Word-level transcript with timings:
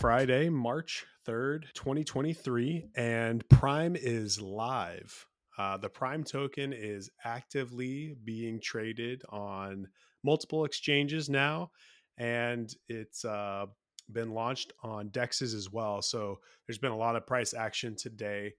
Friday, 0.00 0.48
March 0.48 1.04
3rd, 1.28 1.64
2023, 1.74 2.86
and 2.96 3.46
Prime 3.50 3.94
is 3.94 4.40
live. 4.40 5.26
Uh, 5.58 5.76
the 5.76 5.90
Prime 5.90 6.24
token 6.24 6.72
is 6.72 7.10
actively 7.22 8.16
being 8.24 8.58
traded 8.62 9.22
on 9.28 9.86
multiple 10.24 10.64
exchanges 10.64 11.28
now, 11.28 11.70
and 12.16 12.74
it's 12.88 13.26
uh, 13.26 13.66
been 14.10 14.32
launched 14.32 14.72
on 14.82 15.10
dexes 15.10 15.54
as 15.54 15.70
well. 15.70 16.00
So 16.00 16.38
there's 16.66 16.78
been 16.78 16.92
a 16.92 16.96
lot 16.96 17.14
of 17.14 17.26
price 17.26 17.52
action 17.52 17.94
today, 17.94 18.54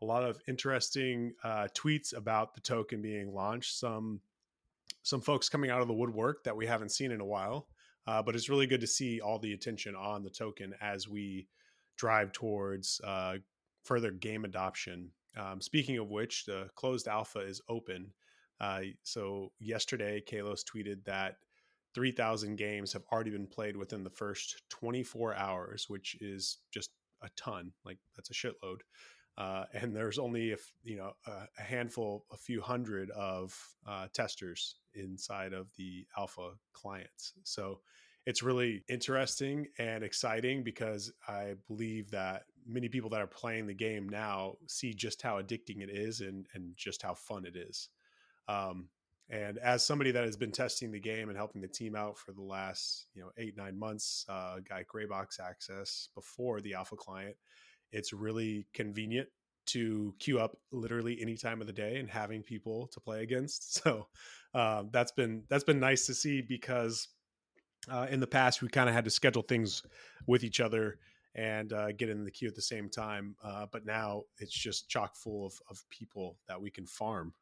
a 0.00 0.04
lot 0.06 0.24
of 0.24 0.40
interesting 0.48 1.34
uh, 1.44 1.68
tweets 1.74 2.16
about 2.16 2.54
the 2.54 2.62
token 2.62 3.02
being 3.02 3.34
launched. 3.34 3.78
Some 3.78 4.22
some 5.02 5.20
folks 5.20 5.50
coming 5.50 5.70
out 5.70 5.82
of 5.82 5.88
the 5.88 5.94
woodwork 5.94 6.42
that 6.44 6.56
we 6.56 6.64
haven't 6.64 6.90
seen 6.90 7.12
in 7.12 7.20
a 7.20 7.26
while. 7.26 7.68
Uh, 8.06 8.22
but 8.22 8.34
it's 8.34 8.48
really 8.48 8.66
good 8.66 8.80
to 8.80 8.86
see 8.86 9.20
all 9.20 9.38
the 9.38 9.52
attention 9.52 9.94
on 9.94 10.22
the 10.22 10.30
token 10.30 10.74
as 10.80 11.08
we 11.08 11.48
drive 11.96 12.32
towards 12.32 13.00
uh, 13.04 13.34
further 13.84 14.10
game 14.10 14.44
adoption. 14.44 15.10
Um, 15.36 15.60
speaking 15.60 15.98
of 15.98 16.10
which, 16.10 16.44
the 16.44 16.68
closed 16.76 17.08
alpha 17.08 17.40
is 17.40 17.60
open. 17.68 18.12
Uh, 18.60 18.80
so 19.02 19.52
yesterday, 19.58 20.22
Kalos 20.26 20.62
tweeted 20.64 21.04
that 21.04 21.36
3,000 21.94 22.56
games 22.56 22.92
have 22.92 23.04
already 23.10 23.30
been 23.30 23.46
played 23.46 23.76
within 23.76 24.04
the 24.04 24.10
first 24.10 24.62
24 24.70 25.34
hours, 25.34 25.86
which 25.88 26.16
is 26.20 26.58
just 26.72 26.90
a 27.22 27.28
ton. 27.36 27.72
Like 27.84 27.98
that's 28.14 28.30
a 28.30 28.34
shitload. 28.34 28.78
Uh, 29.38 29.64
and 29.74 29.94
there's 29.94 30.18
only 30.18 30.52
a, 30.52 30.56
you 30.82 30.96
know 30.96 31.12
a, 31.26 31.30
a 31.58 31.62
handful, 31.62 32.24
a 32.32 32.36
few 32.36 32.60
hundred 32.60 33.10
of 33.10 33.54
uh, 33.86 34.06
testers 34.14 34.76
inside 34.94 35.52
of 35.52 35.68
the 35.76 36.06
alpha 36.16 36.52
clients. 36.72 37.34
So 37.44 37.80
it's 38.24 38.42
really 38.42 38.82
interesting 38.88 39.66
and 39.78 40.02
exciting 40.02 40.64
because 40.64 41.12
I 41.28 41.54
believe 41.68 42.10
that 42.10 42.44
many 42.66 42.88
people 42.88 43.10
that 43.10 43.20
are 43.20 43.26
playing 43.26 43.66
the 43.66 43.74
game 43.74 44.08
now 44.08 44.54
see 44.66 44.92
just 44.92 45.22
how 45.22 45.40
addicting 45.40 45.80
it 45.80 45.90
is 45.90 46.20
and 46.20 46.46
and 46.54 46.72
just 46.76 47.02
how 47.02 47.14
fun 47.14 47.44
it 47.44 47.56
is. 47.56 47.90
Um, 48.48 48.88
and 49.28 49.58
as 49.58 49.84
somebody 49.84 50.12
that 50.12 50.24
has 50.24 50.36
been 50.36 50.52
testing 50.52 50.92
the 50.92 51.00
game 51.00 51.28
and 51.28 51.36
helping 51.36 51.60
the 51.60 51.68
team 51.68 51.96
out 51.96 52.16
for 52.16 52.32
the 52.32 52.42
last 52.42 53.06
you 53.14 53.22
know 53.22 53.30
eight 53.36 53.56
nine 53.56 53.78
months, 53.78 54.24
uh, 54.28 54.60
got 54.68 54.86
Graybox 54.86 55.40
access 55.40 56.08
before 56.14 56.60
the 56.60 56.74
alpha 56.74 56.96
client 56.96 57.36
it's 57.92 58.12
really 58.12 58.66
convenient 58.74 59.28
to 59.66 60.14
queue 60.18 60.38
up 60.38 60.56
literally 60.70 61.18
any 61.20 61.36
time 61.36 61.60
of 61.60 61.66
the 61.66 61.72
day 61.72 61.96
and 61.96 62.08
having 62.08 62.42
people 62.42 62.88
to 62.88 63.00
play 63.00 63.22
against. 63.22 63.80
So 63.86 64.08
um, 64.54 64.88
that's 64.90 65.12
been 65.12 65.42
that's 65.48 65.64
been 65.64 65.80
nice 65.80 66.06
to 66.06 66.14
see 66.14 66.40
because 66.40 67.08
uh, 67.90 68.06
in 68.10 68.20
the 68.20 68.26
past 68.26 68.62
we 68.62 68.68
kind 68.68 68.88
of 68.88 68.94
had 68.94 69.04
to 69.04 69.10
schedule 69.10 69.42
things 69.42 69.82
with 70.26 70.44
each 70.44 70.60
other 70.60 70.98
and 71.34 71.72
uh, 71.74 71.92
get 71.92 72.08
in 72.08 72.24
the 72.24 72.30
queue 72.30 72.48
at 72.48 72.54
the 72.54 72.62
same 72.62 72.88
time. 72.88 73.36
Uh, 73.44 73.66
but 73.70 73.84
now 73.84 74.22
it's 74.38 74.52
just 74.52 74.88
chock 74.88 75.14
full 75.14 75.46
of, 75.46 75.52
of 75.68 75.84
people 75.90 76.38
that 76.48 76.60
we 76.60 76.70
can 76.70 76.86
farm. 76.86 77.34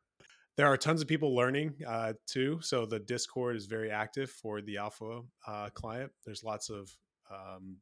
There 0.56 0.66
are 0.66 0.76
tons 0.76 1.00
of 1.00 1.08
people 1.08 1.34
learning 1.34 1.74
uh, 1.86 2.14
too. 2.26 2.58
So 2.62 2.84
the 2.86 2.98
Discord 2.98 3.56
is 3.56 3.66
very 3.66 3.90
active 3.90 4.30
for 4.30 4.60
the 4.60 4.78
alpha 4.78 5.22
uh, 5.46 5.70
client. 5.74 6.10
There's 6.24 6.42
lots 6.44 6.68
of 6.70 6.90
um, 7.30 7.76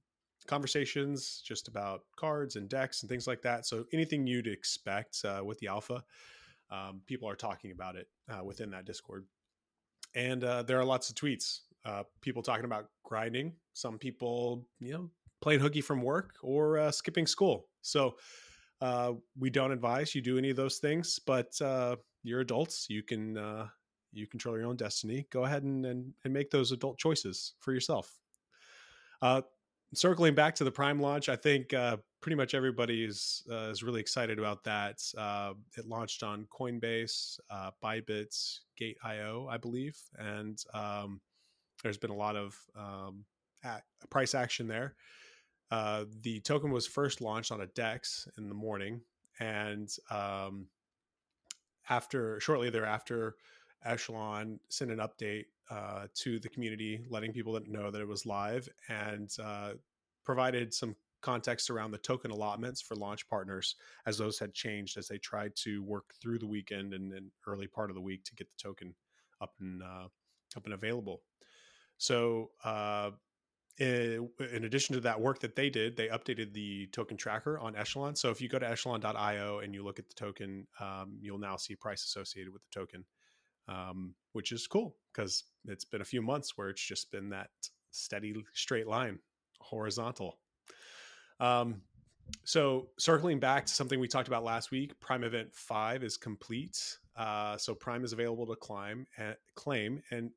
conversations 0.46 1.42
just 1.44 1.68
about 1.68 2.02
cards 2.16 2.56
and 2.56 2.68
decks 2.68 3.02
and 3.02 3.10
things 3.10 3.26
like 3.26 3.42
that. 3.42 3.66
So 3.66 3.84
anything 3.92 4.26
you'd 4.26 4.46
expect 4.46 5.24
uh, 5.24 5.42
with 5.44 5.58
the 5.58 5.68
alpha, 5.68 6.04
um, 6.70 7.02
people 7.06 7.28
are 7.28 7.36
talking 7.36 7.70
about 7.70 7.96
it 7.96 8.08
uh, 8.30 8.44
within 8.44 8.70
that 8.70 8.84
Discord. 8.84 9.26
And 10.14 10.44
uh, 10.44 10.62
there 10.62 10.78
are 10.78 10.84
lots 10.84 11.08
of 11.08 11.16
tweets, 11.16 11.60
uh, 11.84 12.04
people 12.20 12.42
talking 12.42 12.64
about 12.64 12.88
grinding. 13.04 13.54
Some 13.72 13.98
people, 13.98 14.66
you 14.80 14.92
know, 14.92 15.10
playing 15.40 15.60
hooky 15.60 15.80
from 15.80 16.02
work 16.02 16.36
or 16.42 16.78
uh, 16.78 16.90
skipping 16.90 17.26
school. 17.26 17.66
So 17.82 18.16
uh, 18.80 19.12
we 19.38 19.50
don't 19.50 19.72
advise 19.72 20.14
you 20.14 20.20
do 20.20 20.38
any 20.38 20.50
of 20.50 20.56
those 20.56 20.78
things, 20.78 21.18
but 21.18 21.52
you're 22.24 22.40
adults. 22.40 22.86
You 22.88 23.02
can 23.02 23.36
you 24.12 24.26
control 24.26 24.58
your 24.58 24.66
own 24.66 24.76
destiny. 24.76 25.26
Go 25.30 25.44
ahead 25.44 25.62
and, 25.62 25.86
and, 25.86 26.12
and 26.24 26.32
make 26.32 26.50
those 26.50 26.72
adult 26.72 26.98
choices 26.98 27.54
for 27.60 27.72
yourself. 27.72 28.20
Uh, 29.20 29.42
circling 29.94 30.34
back 30.34 30.54
to 30.56 30.64
the 30.64 30.70
Prime 30.70 31.00
launch, 31.00 31.28
I 31.28 31.36
think 31.36 31.72
uh, 31.74 31.98
pretty 32.20 32.36
much 32.36 32.54
everybody 32.54 33.04
is 33.04 33.42
uh, 33.50 33.70
is 33.70 33.82
really 33.82 34.00
excited 34.00 34.38
about 34.38 34.64
that. 34.64 35.02
Uh, 35.16 35.54
it 35.76 35.86
launched 35.86 36.22
on 36.22 36.46
Coinbase, 36.50 37.38
uh, 37.50 37.70
Bybit, 37.82 38.58
Gate.io, 38.76 39.48
I 39.50 39.56
believe, 39.56 39.98
and 40.18 40.58
um, 40.74 41.20
there's 41.82 41.98
been 41.98 42.10
a 42.10 42.16
lot 42.16 42.36
of 42.36 42.56
um, 42.76 43.24
at, 43.64 43.84
price 44.10 44.34
action 44.34 44.66
there. 44.66 44.94
Uh, 45.70 46.04
the 46.22 46.40
token 46.40 46.70
was 46.70 46.86
first 46.86 47.20
launched 47.20 47.50
on 47.50 47.62
a 47.62 47.66
DEX 47.66 48.28
in 48.38 48.48
the 48.48 48.54
morning, 48.54 49.00
and 49.40 49.90
um, 50.10 50.66
after 51.88 52.40
shortly 52.40 52.70
thereafter, 52.70 53.36
Echelon 53.84 54.60
sent 54.68 54.90
an 54.90 54.98
update 54.98 55.46
uh, 55.72 56.06
to 56.14 56.38
the 56.38 56.48
community, 56.48 57.00
letting 57.08 57.32
people 57.32 57.58
know 57.66 57.90
that 57.90 58.00
it 58.00 58.08
was 58.08 58.26
live, 58.26 58.68
and 58.88 59.30
uh, 59.42 59.72
provided 60.24 60.72
some 60.74 60.94
context 61.22 61.70
around 61.70 61.92
the 61.92 61.98
token 61.98 62.30
allotments 62.30 62.82
for 62.82 62.96
launch 62.96 63.26
partners 63.28 63.76
as 64.06 64.18
those 64.18 64.38
had 64.38 64.52
changed 64.52 64.98
as 64.98 65.06
they 65.08 65.18
tried 65.18 65.52
to 65.54 65.82
work 65.84 66.12
through 66.20 66.38
the 66.38 66.46
weekend 66.46 66.92
and, 66.92 67.12
and 67.12 67.30
early 67.46 67.66
part 67.66 67.90
of 67.90 67.94
the 67.94 68.02
week 68.02 68.24
to 68.24 68.34
get 68.34 68.48
the 68.50 68.62
token 68.62 68.92
up 69.40 69.52
and 69.60 69.82
uh, 69.82 70.08
up 70.56 70.64
and 70.64 70.74
available. 70.74 71.22
So, 71.96 72.50
uh, 72.64 73.12
in, 73.78 74.28
in, 74.52 74.64
addition 74.64 74.94
to 74.96 75.00
that 75.00 75.18
work 75.18 75.40
that 75.40 75.56
they 75.56 75.70
did, 75.70 75.96
they 75.96 76.08
updated 76.08 76.52
the 76.52 76.88
token 76.88 77.16
tracker 77.16 77.58
on 77.58 77.74
Echelon. 77.74 78.14
So, 78.14 78.30
if 78.30 78.40
you 78.40 78.48
go 78.48 78.58
to 78.58 78.68
echelon.io 78.68 79.60
and 79.60 79.72
you 79.72 79.82
look 79.82 79.98
at 79.98 80.08
the 80.08 80.14
token, 80.14 80.66
um, 80.80 81.16
you'll 81.20 81.38
now 81.38 81.56
see 81.56 81.74
price 81.76 82.04
associated 82.04 82.52
with 82.52 82.62
the 82.62 82.80
token 82.80 83.04
um, 83.68 84.14
which 84.32 84.52
is 84.52 84.66
cool 84.66 84.96
because 85.12 85.44
it's 85.66 85.84
been 85.84 86.00
a 86.00 86.04
few 86.04 86.22
months 86.22 86.56
where 86.56 86.68
it's 86.68 86.82
just 86.82 87.10
been 87.10 87.30
that 87.30 87.50
steady 87.90 88.34
straight 88.54 88.86
line, 88.86 89.18
horizontal. 89.60 90.38
Um, 91.40 91.82
so 92.44 92.88
circling 92.98 93.40
back 93.40 93.66
to 93.66 93.72
something 93.72 94.00
we 94.00 94.08
talked 94.08 94.28
about 94.28 94.44
last 94.44 94.70
week, 94.70 94.98
Prime 95.00 95.24
Event 95.24 95.48
Five 95.52 96.02
is 96.02 96.16
complete. 96.16 96.78
Uh, 97.16 97.56
so 97.56 97.74
Prime 97.74 98.04
is 98.04 98.12
available 98.12 98.46
to 98.46 98.56
climb 98.56 99.06
and 99.18 99.36
claim, 99.54 100.02
and 100.10 100.30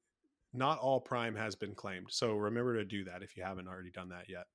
not 0.54 0.80
all 0.80 1.00
Prime 1.00 1.36
has 1.36 1.56
been 1.56 1.74
claimed. 1.74 2.08
So 2.10 2.36
remember 2.36 2.76
to 2.78 2.86
do 2.86 3.06
that 3.06 3.24
if 3.24 3.38
you 3.38 3.44
haven't 3.44 3.68
already 3.68 3.92
done 3.92 4.10
that 4.10 4.30
yet. 4.30 4.46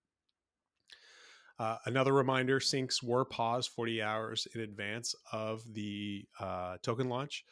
Uh, 1.59 1.76
another 1.86 2.12
reminder: 2.12 2.59
syncs 2.59 3.03
were 3.03 3.25
paused 3.25 3.70
40 3.70 4.03
hours 4.03 4.47
in 4.54 4.60
advance 4.60 5.14
of 5.32 5.62
the 5.72 6.25
uh, 6.38 6.76
token 6.82 7.09
launch. 7.09 7.44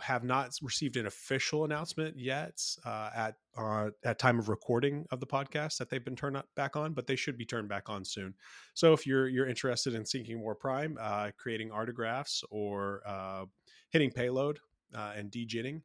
Have 0.00 0.24
not 0.24 0.50
received 0.62 0.96
an 0.96 1.06
official 1.06 1.64
announcement 1.64 2.18
yet 2.18 2.58
uh, 2.86 3.10
at 3.14 3.36
uh, 3.54 3.90
at 4.02 4.18
time 4.18 4.38
of 4.38 4.48
recording 4.48 5.04
of 5.10 5.20
the 5.20 5.26
podcast 5.26 5.76
that 5.76 5.90
they've 5.90 6.04
been 6.04 6.16
turned 6.16 6.42
back 6.56 6.74
on, 6.74 6.94
but 6.94 7.06
they 7.06 7.16
should 7.16 7.36
be 7.36 7.44
turned 7.44 7.68
back 7.68 7.90
on 7.90 8.02
soon. 8.02 8.32
So 8.72 8.94
if 8.94 9.06
you're 9.06 9.28
you're 9.28 9.46
interested 9.46 9.94
in 9.94 10.04
syncing 10.04 10.38
more 10.38 10.54
Prime, 10.54 10.96
uh, 10.98 11.32
creating 11.36 11.68
artigraphs, 11.68 12.42
or 12.50 13.02
uh, 13.06 13.44
hitting 13.90 14.10
payload 14.10 14.58
uh, 14.94 15.12
and 15.16 15.30
dejitting, 15.30 15.82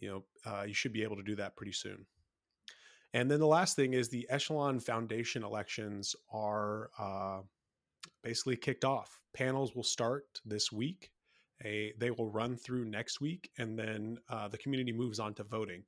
you 0.00 0.08
know 0.08 0.24
uh, 0.44 0.64
you 0.64 0.74
should 0.74 0.92
be 0.92 1.04
able 1.04 1.16
to 1.16 1.22
do 1.22 1.36
that 1.36 1.54
pretty 1.54 1.72
soon. 1.72 2.04
And 3.14 3.30
then 3.30 3.38
the 3.38 3.46
last 3.46 3.76
thing 3.76 3.94
is 3.94 4.08
the 4.08 4.26
Echelon 4.30 4.80
Foundation 4.80 5.44
elections 5.44 6.16
are 6.32 6.90
basically 8.24 8.56
kicked 8.56 8.84
off. 8.84 9.20
Panels 9.32 9.76
will 9.76 9.84
start 9.84 10.40
this 10.44 10.72
week 10.72 11.12
a 11.64 11.92
they 11.98 12.10
will 12.10 12.30
run 12.30 12.56
through 12.56 12.84
next 12.84 13.20
week, 13.20 13.50
and 13.58 13.78
then 13.78 14.18
uh, 14.28 14.48
the 14.48 14.58
community 14.58 14.92
moves 14.92 15.18
on 15.18 15.34
to 15.34 15.44
voting. 15.44 15.84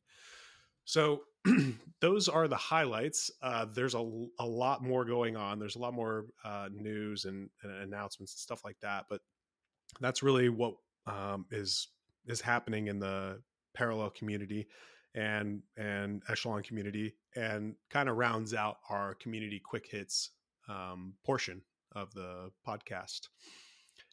So 0.84 1.22
those 2.00 2.28
are 2.28 2.48
the 2.48 2.56
highlights. 2.56 3.30
Uh, 3.42 3.66
there's 3.72 3.94
a, 3.94 4.26
a 4.38 4.46
lot 4.46 4.82
more 4.82 5.04
going 5.04 5.36
on. 5.36 5.58
There's 5.58 5.76
a 5.76 5.80
lot 5.80 5.94
more 5.94 6.26
uh, 6.44 6.68
news 6.72 7.24
and, 7.24 7.48
and, 7.62 7.72
announcements 7.82 8.34
and 8.34 8.38
stuff 8.38 8.64
like 8.64 8.76
that. 8.82 9.06
But 9.08 9.20
that's 10.00 10.22
really 10.22 10.48
what 10.48 10.74
um, 11.06 11.46
is 11.50 11.88
is 12.26 12.40
happening 12.40 12.88
in 12.88 12.98
the 12.98 13.40
parallel 13.74 14.10
community 14.10 14.66
and 15.14 15.62
and 15.76 16.22
echelon 16.28 16.62
community, 16.62 17.14
and 17.36 17.74
kind 17.90 18.08
of 18.08 18.16
rounds 18.16 18.52
out 18.54 18.76
our 18.90 19.14
community 19.14 19.60
quick 19.64 19.86
hits 19.90 20.30
um, 20.68 21.14
portion 21.24 21.62
of 21.92 22.12
the 22.14 22.50
podcast. 22.66 23.28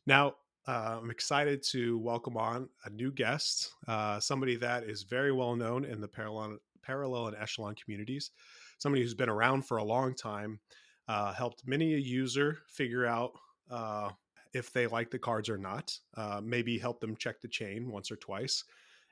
Now, 0.06 0.36
uh, 0.68 1.00
I'm 1.02 1.10
excited 1.10 1.64
to 1.72 1.98
welcome 1.98 2.38
on 2.38 2.70
a 2.86 2.90
new 2.90 3.12
guest, 3.12 3.72
uh, 3.88 4.20
somebody 4.20 4.56
that 4.58 4.84
is 4.84 5.04
very 5.04 5.32
well 5.32 5.56
known 5.56 5.86
in 5.86 6.00
the 6.00 6.08
parallel, 6.08 6.58
parallel 6.84 7.28
and 7.28 7.38
echelon 7.38 7.74
communities, 7.76 8.32
somebody 8.78 9.02
who's 9.02 9.16
been 9.16 9.30
around 9.30 9.66
for 9.66 9.78
a 9.78 9.84
long 9.84 10.14
time, 10.14 10.60
uh, 11.08 11.34
helped 11.34 11.68
many 11.68 11.96
a 11.96 11.98
user 11.98 12.60
figure 12.68 13.08
out 13.08 13.32
uh, 13.72 14.12
if 14.54 14.72
they 14.72 14.86
like 14.86 15.10
the 15.10 15.18
cards 15.18 15.50
or 15.50 15.58
not, 15.58 15.98
uh, 16.16 16.40
maybe 16.44 16.78
helped 16.78 17.02
them 17.02 17.16
check 17.16 17.42
the 17.42 17.48
chain 17.48 17.90
once 17.90 18.12
or 18.12 18.18
twice, 18.18 18.64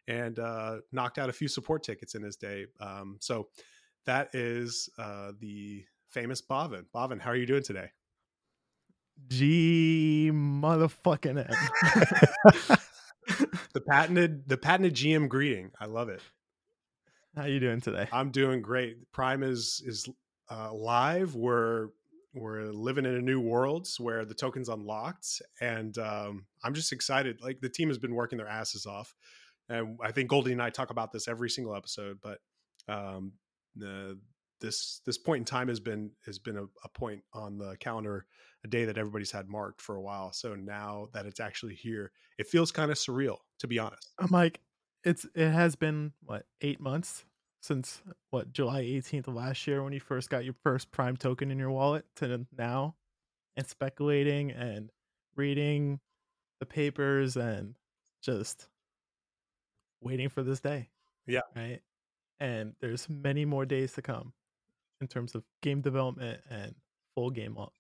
and 0.08 0.38
uh, 0.38 0.78
knocked 0.92 1.18
out 1.18 1.30
a 1.30 1.34
few 1.34 1.48
support 1.48 1.82
tickets 1.82 2.14
in 2.14 2.22
his 2.22 2.36
day. 2.36 2.68
Um, 2.80 3.18
so 3.20 3.48
That 4.06 4.34
is 4.34 4.90
the 4.98 5.84
famous 6.10 6.42
Bhavin. 6.42 6.86
Bhavin, 6.94 7.20
how 7.20 7.32
are 7.32 7.36
you 7.36 7.46
doing 7.46 7.64
today? 7.64 7.90
G 9.28 10.32
motherfucking 10.34 11.38
M. 11.38 12.78
the 13.74 13.82
patented 13.82 14.48
the 14.48 14.58
patented 14.58 14.96
GM 14.96 15.30
greeting. 15.30 15.72
I 15.80 15.86
love 15.86 16.10
it. 16.10 16.22
How 17.36 17.46
you 17.46 17.60
doing 17.60 17.82
today? 17.82 18.08
I'm 18.12 18.32
doing 18.32 18.62
great. 18.62 19.12
Prime 19.12 19.44
is 19.44 19.82
is 19.86 20.08
uh, 20.50 20.74
live. 20.74 21.36
We're 21.36 21.90
we're 22.34 22.72
living 22.72 23.06
in 23.06 23.16
a 23.16 23.22
new 23.22 23.40
world 23.40 23.88
where 23.98 24.26
the 24.26 24.34
token's 24.34 24.70
unlocked, 24.70 25.42
and 25.62 25.98
um, 25.98 26.46
I'm 26.64 26.74
just 26.74 26.92
excited. 26.92 27.40
Like 27.42 27.60
the 27.62 27.70
team 27.70 27.90
has 27.90 27.98
been 27.98 28.16
working 28.16 28.38
their 28.38 28.48
asses 28.48 28.86
off, 28.86 29.16
and 29.68 29.98
I 30.04 30.12
think 30.12 30.30
Goldie 30.30 30.52
and 30.52 30.62
I 30.62 30.70
talk 30.70 30.90
about 30.90 31.12
this 31.12 31.28
every 31.28 31.50
single 31.50 31.76
episode. 31.76 32.20
But 32.22 32.40
um, 32.88 33.34
the 33.76 34.20
this 34.62 35.02
this 35.06 35.18
point 35.18 35.40
in 35.40 35.46
time 35.46 35.68
has 35.68 35.80
been 35.80 36.12
has 36.26 36.40
been 36.40 36.58
a, 36.58 36.64
a 36.84 36.90
point 36.94 37.24
on 37.34 37.58
the 37.58 37.78
calendar 37.80 38.26
a 38.66 38.68
day 38.68 38.86
that 38.86 38.98
everybody's 38.98 39.32
had 39.32 39.48
marked 39.48 39.82
for 39.82 39.96
a 39.96 40.02
while 40.02 40.32
so 40.32 40.56
now 40.56 41.08
that 41.14 41.26
it's 41.26 41.40
actually 41.40 41.76
here 41.76 42.12
it 42.38 42.48
feels 42.48 42.72
kind 42.72 42.92
of 42.92 42.98
surreal 42.98 43.38
to 43.60 43.68
be 43.68 43.80
honest 43.80 44.12
i'm 44.20 44.32
like 44.32 44.60
it's 45.04 45.26
it 45.36 45.50
has 45.50 45.76
been 45.76 46.12
what 46.24 46.46
eight 46.62 46.80
months 46.80 47.26
since 47.62 48.02
uh, 48.10 48.14
what 48.30 48.52
july 48.52 48.82
18th 48.82 49.28
of 49.28 49.36
last 49.36 49.66
year 49.68 49.84
when 49.84 49.94
you 49.94 50.00
first 50.00 50.30
got 50.30 50.44
your 50.44 50.56
first 50.64 50.92
prime 50.92 51.16
token 51.16 51.52
in 51.52 51.58
your 51.58 51.72
wallet 51.72 52.06
to 52.16 52.46
now 52.58 52.96
and 53.56 53.68
speculating 53.68 54.52
and 54.52 54.90
reading 55.36 56.00
the 56.60 56.66
papers 56.66 57.38
and 57.38 57.76
just 58.22 58.68
waiting 60.02 60.30
for 60.30 60.44
this 60.44 60.60
day 60.60 60.90
yeah 61.28 61.42
right 61.56 61.82
and 62.40 62.74
there's 62.80 63.08
many 63.10 63.46
more 63.46 63.66
days 63.66 63.94
to 63.94 64.02
come 64.02 64.34
in 65.02 65.08
terms 65.08 65.36
of 65.36 65.44
game 65.62 65.82
development 65.82 66.42
and 66.50 66.76
full 67.16 67.30
game 67.30 67.56
launch. 67.56 67.74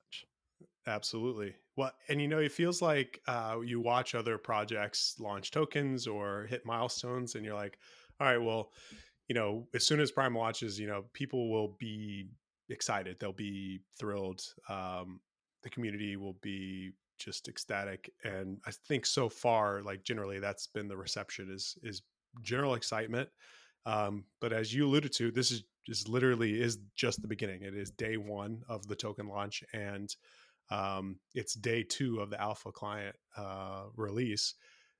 Absolutely. 0.89 1.53
Well, 1.75 1.91
and 2.09 2.19
you 2.19 2.27
know, 2.27 2.39
it 2.39 2.51
feels 2.51 2.81
like 2.81 3.21
uh, 3.27 3.57
you 3.63 3.79
watch 3.79 4.15
other 4.15 4.37
projects 4.39 5.15
launch 5.19 5.51
tokens 5.51 6.07
or 6.07 6.47
hit 6.49 6.65
milestones, 6.65 7.35
and 7.35 7.45
you're 7.45 7.53
like, 7.53 7.77
all 8.19 8.27
right, 8.27 8.41
well, 8.41 8.71
you 9.27 9.35
know, 9.35 9.67
as 9.75 9.85
soon 9.85 9.99
as 9.99 10.11
Prime 10.11 10.35
launches, 10.35 10.79
you 10.79 10.87
know, 10.87 11.05
people 11.13 11.51
will 11.51 11.75
be 11.79 12.27
excited. 12.69 13.17
They'll 13.19 13.33
be 13.33 13.81
thrilled. 13.99 14.41
Um, 14.67 15.19
the 15.61 15.69
community 15.69 16.15
will 16.17 16.37
be 16.41 16.91
just 17.19 17.47
ecstatic. 17.47 18.11
And 18.23 18.57
I 18.65 18.71
think 18.71 19.05
so 19.05 19.29
far, 19.29 19.83
like 19.83 20.03
generally, 20.03 20.39
that's 20.39 20.65
been 20.67 20.87
the 20.87 20.97
reception 20.97 21.51
is 21.53 21.77
is 21.83 22.01
general 22.41 22.73
excitement. 22.73 23.29
Um, 23.85 24.25
but 24.41 24.53
as 24.53 24.73
you 24.73 24.87
alluded 24.87 25.13
to, 25.13 25.31
this 25.31 25.51
is 25.51 25.63
just 25.85 26.09
literally 26.09 26.59
is 26.59 26.79
just 26.95 27.21
the 27.21 27.27
beginning. 27.27 27.61
It 27.61 27.75
is 27.75 27.91
day 27.91 28.17
one 28.17 28.63
of 28.67 28.87
the 28.87 28.95
token 28.95 29.27
launch, 29.27 29.63
and 29.73 30.15
um, 30.69 31.17
it's 31.33 31.53
day 31.53 31.83
two 31.83 32.19
of 32.19 32.29
the 32.29 32.41
alpha 32.41 32.71
client 32.71 33.15
uh, 33.37 33.83
release. 33.95 34.55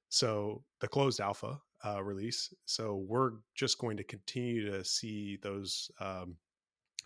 So 0.10 0.64
the 0.82 0.88
closed 0.88 1.20
alpha 1.20 1.60
uh, 1.86 2.04
release. 2.04 2.54
So 2.66 3.04
we're 3.08 3.34
just 3.56 3.78
going 3.78 3.98
to 3.98 4.04
continue 4.04 4.72
to 4.72 4.84
see 4.84 5.38
those 5.42 5.92
um, 6.00 6.38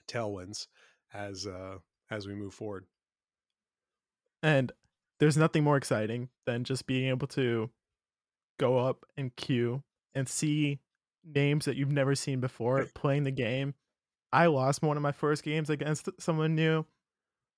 tailwinds 0.08 0.68
as 1.14 1.46
uh, 1.46 1.78
as 2.10 2.28
we 2.28 2.36
move 2.36 2.54
forward. 2.54 2.86
And 4.42 4.72
there's 5.20 5.38
nothing 5.38 5.64
more 5.64 5.78
exciting 5.78 6.30
than 6.46 6.64
just 6.64 6.88
being 6.88 7.08
able 7.10 7.28
to 7.28 7.70
go 8.60 8.78
up 8.78 9.06
and 9.18 9.36
queue 9.36 9.84
and 10.14 10.28
see 10.28 10.80
names 11.24 11.66
that 11.66 11.76
you've 11.76 11.92
never 11.92 12.16
seen 12.16 12.40
before 12.40 12.86
playing 12.94 13.24
the 13.24 13.32
game. 13.32 13.74
I 14.32 14.48
lost 14.48 14.82
one 14.82 14.98
of 14.98 15.04
my 15.04 15.12
first 15.12 15.44
games 15.44 15.70
against 15.70 16.10
someone 16.20 16.56
new. 16.56 16.86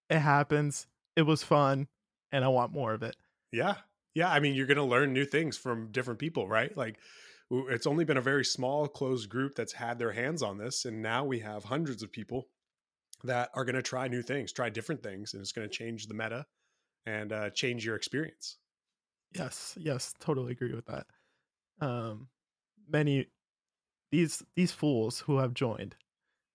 It 0.09 0.19
happens. 0.19 0.87
It 1.15 1.23
was 1.23 1.43
fun, 1.43 1.87
and 2.31 2.43
I 2.43 2.49
want 2.49 2.73
more 2.73 2.93
of 2.93 3.03
it. 3.03 3.15
Yeah. 3.51 3.75
Yeah. 4.13 4.29
I 4.29 4.39
mean, 4.39 4.55
you're 4.55 4.67
going 4.67 4.77
to 4.77 4.83
learn 4.83 5.13
new 5.13 5.25
things 5.25 5.57
from 5.57 5.91
different 5.91 6.19
people, 6.19 6.47
right? 6.47 6.75
Like, 6.75 6.97
it's 7.51 7.87
only 7.87 8.05
been 8.05 8.17
a 8.17 8.21
very 8.21 8.43
small, 8.43 8.87
closed 8.87 9.29
group 9.29 9.55
that's 9.55 9.73
had 9.73 9.99
their 9.99 10.11
hands 10.11 10.41
on 10.41 10.57
this. 10.57 10.85
And 10.85 11.01
now 11.01 11.23
we 11.23 11.39
have 11.39 11.63
hundreds 11.63 12.01
of 12.03 12.11
people 12.11 12.47
that 13.23 13.49
are 13.53 13.65
going 13.65 13.75
to 13.75 13.81
try 13.81 14.07
new 14.07 14.21
things, 14.21 14.51
try 14.51 14.69
different 14.69 15.03
things, 15.03 15.33
and 15.33 15.41
it's 15.41 15.51
going 15.51 15.67
to 15.67 15.73
change 15.73 16.07
the 16.07 16.13
meta 16.13 16.45
and 17.05 17.31
uh, 17.31 17.49
change 17.51 17.85
your 17.85 17.95
experience. 17.95 18.57
Yes. 19.33 19.77
Yes. 19.79 20.13
Totally 20.19 20.51
agree 20.53 20.73
with 20.73 20.87
that. 20.87 21.05
Um, 21.81 22.29
many 22.89 23.27
these 24.11 24.43
these 24.55 24.71
fools 24.71 25.19
who 25.19 25.39
have 25.39 25.53
joined 25.53 25.95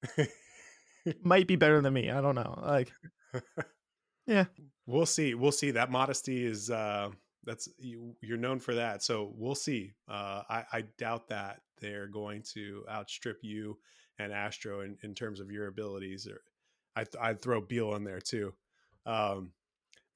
might 1.23 1.47
be 1.47 1.57
better 1.57 1.81
than 1.81 1.93
me. 1.93 2.11
I 2.11 2.21
don't 2.21 2.35
know. 2.35 2.59
Like, 2.63 2.93
yeah, 4.27 4.45
we'll 4.87 5.07
see. 5.07 5.35
We'll 5.35 5.53
see. 5.53 5.71
That 5.71 5.91
modesty 5.91 6.45
is 6.45 6.71
uh, 6.71 7.11
that's 7.45 7.69
you, 7.79 8.15
you're 8.21 8.39
known 8.39 8.59
for 8.59 8.75
that. 8.75 9.03
So 9.03 9.33
we'll 9.37 9.55
see. 9.55 9.93
Uh, 10.09 10.43
I, 10.49 10.65
I 10.73 10.85
doubt 10.99 11.29
that 11.29 11.61
they're 11.81 12.09
going 12.09 12.43
to 12.55 12.85
outstrip 12.91 13.39
you 13.43 13.79
and 14.19 14.33
Astro 14.33 14.81
in, 14.81 14.97
in 15.03 15.15
terms 15.15 15.41
of 15.41 15.51
your 15.51 15.67
abilities. 15.67 16.27
Or 16.27 16.41
I 16.97 17.05
I'd 17.21 17.41
throw 17.41 17.61
Beal 17.61 17.95
in 17.95 18.05
there 18.05 18.21
too. 18.21 18.53
Um, 19.07 19.53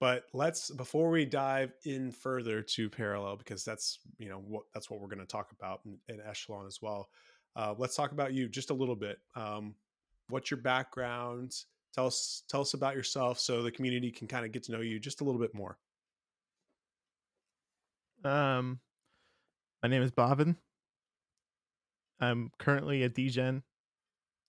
but 0.01 0.25
let's 0.33 0.71
before 0.71 1.11
we 1.11 1.25
dive 1.25 1.73
in 1.85 2.11
further 2.11 2.63
to 2.63 2.91
parallel 2.91 3.37
because 3.37 3.65
that's 3.65 4.01
you 4.19 4.29
know 4.29 4.43
what 4.47 4.65
that's 4.75 4.91
what 4.91 5.01
we're 5.01 5.09
going 5.09 5.19
to 5.21 5.27
talk 5.27 5.53
about 5.53 5.81
in, 5.87 5.97
in 6.09 6.21
echelon 6.21 6.67
as 6.67 6.81
well 6.83 7.09
uh, 7.57 7.75
let's 7.79 7.95
talk 7.95 8.13
about 8.13 8.33
you 8.33 8.49
just 8.49 8.71
a 8.71 8.75
little 8.75 8.97
bit. 8.97 9.19
Um, 9.35 9.75
what's 10.29 10.51
your 10.51 10.61
background? 10.61 11.55
Tell 11.95 12.07
us 12.07 12.43
tell 12.49 12.61
us 12.61 12.75
about 12.75 12.97
yourself 12.97 13.39
so 13.39 13.63
the 13.63 13.71
community 13.71 14.11
can 14.11 14.27
kind 14.27 14.45
of 14.45 14.53
get 14.53 14.65
to 14.65 14.73
know 14.73 14.81
you 14.81 14.99
just 14.99 15.21
a 15.21 15.25
little 15.25 15.41
bit 15.41 15.55
more. 15.55 15.79
Um, 18.25 18.81
my 19.83 19.89
name 19.89 20.03
is 20.03 20.11
Bhavin. 20.11 20.57
I'm 22.21 22.51
currently 22.59 23.03
a 23.03 23.11
DGen 23.11 23.63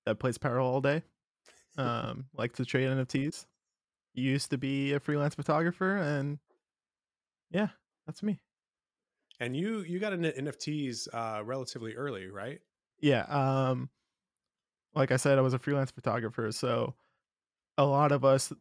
that 0.05 0.19
plays 0.19 0.37
Parallel 0.37 0.71
all 0.71 0.81
day. 0.81 1.03
Um, 1.77 2.25
like 2.33 2.53
to 2.53 2.65
trade 2.65 2.87
NFTs. 2.87 3.45
Used 4.13 4.49
to 4.51 4.57
be 4.57 4.93
a 4.93 4.99
freelance 4.99 5.35
photographer, 5.35 5.97
and 5.97 6.39
yeah, 7.51 7.67
that's 8.07 8.23
me. 8.23 8.39
And 9.41 9.55
you 9.57 9.79
you 9.81 9.99
got 9.99 10.13
into 10.13 10.31
NFTs 10.31 11.09
uh, 11.13 11.43
relatively 11.43 11.95
early, 11.95 12.27
right? 12.27 12.59
yeah 13.01 13.23
um 13.23 13.89
like 14.93 15.11
i 15.11 15.17
said 15.17 15.37
i 15.37 15.41
was 15.41 15.53
a 15.53 15.59
freelance 15.59 15.91
photographer 15.91 16.51
so 16.51 16.93
a 17.77 17.85
lot 17.85 18.11
of 18.11 18.23
us 18.23 18.51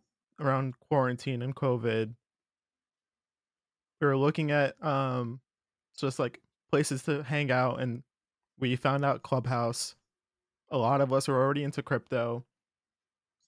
around 0.40 0.74
quarantine 0.88 1.42
and 1.42 1.54
covid 1.54 2.14
we 4.00 4.06
were 4.06 4.16
looking 4.16 4.50
at 4.50 4.82
um 4.84 5.40
just 5.96 6.18
like 6.18 6.40
places 6.70 7.02
to 7.04 7.22
hang 7.22 7.50
out 7.50 7.80
and 7.80 8.02
we 8.58 8.74
found 8.76 9.04
out 9.04 9.22
clubhouse 9.22 9.94
a 10.70 10.78
lot 10.78 11.00
of 11.00 11.12
us 11.12 11.28
were 11.28 11.40
already 11.40 11.62
into 11.62 11.82
crypto 11.82 12.44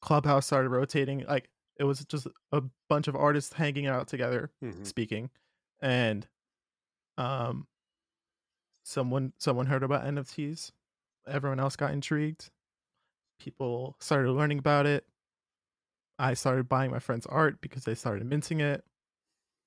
clubhouse 0.00 0.46
started 0.46 0.68
rotating 0.68 1.24
like 1.28 1.48
it 1.78 1.84
was 1.84 2.04
just 2.06 2.26
a 2.52 2.62
bunch 2.88 3.08
of 3.08 3.16
artists 3.16 3.52
hanging 3.52 3.86
out 3.86 4.06
together 4.06 4.50
mm-hmm. 4.62 4.84
speaking 4.84 5.28
and 5.80 6.26
um 7.18 7.66
someone 8.84 9.32
someone 9.38 9.66
heard 9.66 9.82
about 9.82 10.04
nfts 10.04 10.70
everyone 11.26 11.60
else 11.60 11.76
got 11.76 11.92
intrigued. 11.92 12.50
People 13.38 13.96
started 14.00 14.32
learning 14.32 14.58
about 14.58 14.86
it. 14.86 15.04
I 16.18 16.34
started 16.34 16.68
buying 16.68 16.90
my 16.90 16.98
friends' 16.98 17.26
art 17.26 17.60
because 17.60 17.84
they 17.84 17.94
started 17.94 18.26
minting 18.26 18.60
it. 18.60 18.84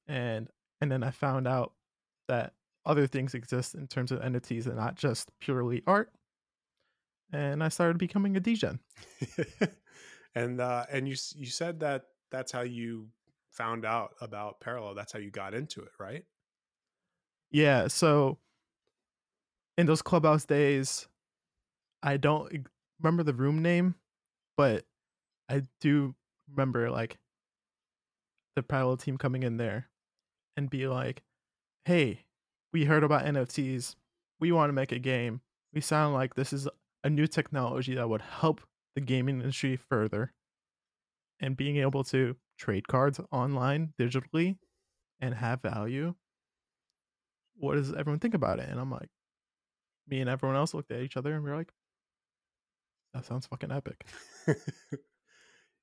And 0.07 0.49
and 0.81 0.91
then 0.91 1.03
I 1.03 1.11
found 1.11 1.47
out 1.47 1.73
that 2.27 2.53
other 2.85 3.07
things 3.07 3.33
exist 3.33 3.75
in 3.75 3.87
terms 3.87 4.11
of 4.11 4.21
entities 4.21 4.65
and 4.65 4.75
not 4.75 4.95
just 4.95 5.31
purely 5.39 5.83
art. 5.85 6.11
And 7.31 7.63
I 7.63 7.69
started 7.69 7.97
becoming 7.97 8.35
a 8.35 8.41
DGen. 8.41 8.79
and 10.35 10.59
uh 10.59 10.85
and 10.91 11.07
you 11.07 11.15
you 11.35 11.45
said 11.45 11.81
that 11.81 12.05
that's 12.31 12.51
how 12.51 12.61
you 12.61 13.09
found 13.51 13.85
out 13.85 14.15
about 14.21 14.59
Parallel. 14.59 14.95
That's 14.95 15.11
how 15.11 15.19
you 15.19 15.31
got 15.31 15.53
into 15.53 15.81
it, 15.81 15.91
right? 15.99 16.23
Yeah, 17.51 17.87
so 17.87 18.37
in 19.77 19.85
those 19.85 20.01
clubhouse 20.01 20.45
days, 20.45 21.07
I 22.03 22.17
don't 22.17 22.67
remember 23.01 23.23
the 23.23 23.33
room 23.33 23.61
name, 23.61 23.95
but 24.55 24.85
I 25.49 25.63
do 25.81 26.15
remember 26.51 26.89
like 26.89 27.17
the 28.55 28.63
parallel 28.63 28.97
team 28.97 29.17
coming 29.17 29.43
in 29.43 29.57
there 29.57 29.89
and 30.57 30.69
be 30.69 30.87
like, 30.87 31.23
"Hey, 31.85 32.25
we 32.73 32.85
heard 32.85 33.03
about 33.03 33.25
NFTs. 33.25 33.95
We 34.39 34.51
want 34.51 34.69
to 34.69 34.73
make 34.73 34.91
a 34.91 34.99
game. 34.99 35.41
We 35.73 35.81
sound 35.81 36.13
like 36.13 36.35
this 36.35 36.53
is 36.53 36.67
a 37.03 37.09
new 37.09 37.27
technology 37.27 37.95
that 37.95 38.09
would 38.09 38.21
help 38.21 38.61
the 38.95 39.01
gaming 39.01 39.39
industry 39.41 39.77
further." 39.77 40.33
And 41.41 41.55
being 41.57 41.77
able 41.77 42.03
to 42.05 42.37
trade 42.57 42.87
cards 42.87 43.19
online 43.31 43.93
digitally 43.97 44.57
and 45.19 45.35
have 45.35 45.61
value. 45.61 46.15
What 47.55 47.75
does 47.75 47.93
everyone 47.93 48.19
think 48.19 48.33
about 48.33 48.59
it? 48.59 48.69
And 48.69 48.79
I'm 48.79 48.89
like, 48.91 49.09
me 50.07 50.21
and 50.21 50.29
everyone 50.29 50.57
else 50.57 50.73
looked 50.73 50.91
at 50.91 51.01
each 51.01 51.17
other 51.17 51.33
and 51.33 51.43
we 51.43 51.51
are 51.51 51.57
like, 51.57 51.73
That 53.13 53.25
sounds 53.25 53.47
fucking 53.47 53.71
epic. 53.71 54.05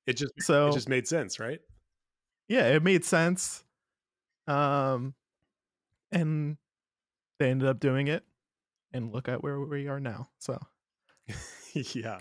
it 0.07 0.13
just 0.13 0.33
So 0.39 0.69
it 0.69 0.73
just 0.73 0.89
made 0.89 1.07
sense, 1.07 1.39
right? 1.39 1.59
yeah, 2.47 2.67
it 2.69 2.83
made 2.83 3.03
sense. 3.05 3.63
Um, 4.47 5.13
and 6.11 6.57
they 7.39 7.49
ended 7.51 7.67
up 7.67 7.79
doing 7.79 8.07
it, 8.07 8.23
and 8.93 9.13
look 9.13 9.27
at 9.29 9.43
where 9.43 9.59
we 9.59 9.87
are 9.87 9.99
now. 9.99 10.29
So 10.39 10.59
yeah. 11.73 12.19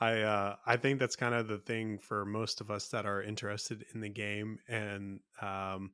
I 0.00 0.22
uh 0.22 0.56
I 0.66 0.76
think 0.76 0.98
that's 0.98 1.16
kind 1.16 1.34
of 1.34 1.46
the 1.48 1.58
thing 1.58 1.98
for 1.98 2.24
most 2.24 2.60
of 2.60 2.70
us 2.70 2.88
that 2.88 3.04
are 3.06 3.22
interested 3.22 3.84
in 3.94 4.00
the 4.00 4.08
game 4.08 4.58
and 4.68 5.20
um 5.42 5.92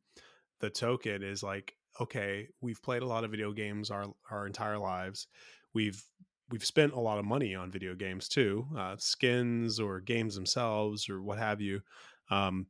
the 0.60 0.70
token 0.70 1.22
is 1.22 1.42
like 1.42 1.74
okay, 2.00 2.48
we've 2.60 2.82
played 2.82 3.02
a 3.02 3.06
lot 3.06 3.24
of 3.24 3.30
video 3.30 3.52
games 3.52 3.90
our 3.90 4.06
our 4.30 4.46
entire 4.46 4.78
lives. 4.78 5.26
We've 5.74 6.02
we've 6.50 6.64
spent 6.64 6.92
a 6.92 7.00
lot 7.00 7.18
of 7.18 7.24
money 7.24 7.54
on 7.54 7.70
video 7.70 7.94
games 7.94 8.28
too, 8.28 8.66
uh, 8.76 8.96
skins 8.98 9.80
or 9.80 10.00
games 10.00 10.34
themselves 10.34 11.08
or 11.08 11.22
what 11.22 11.38
have 11.38 11.60
you. 11.60 11.82
Um, 12.30 12.68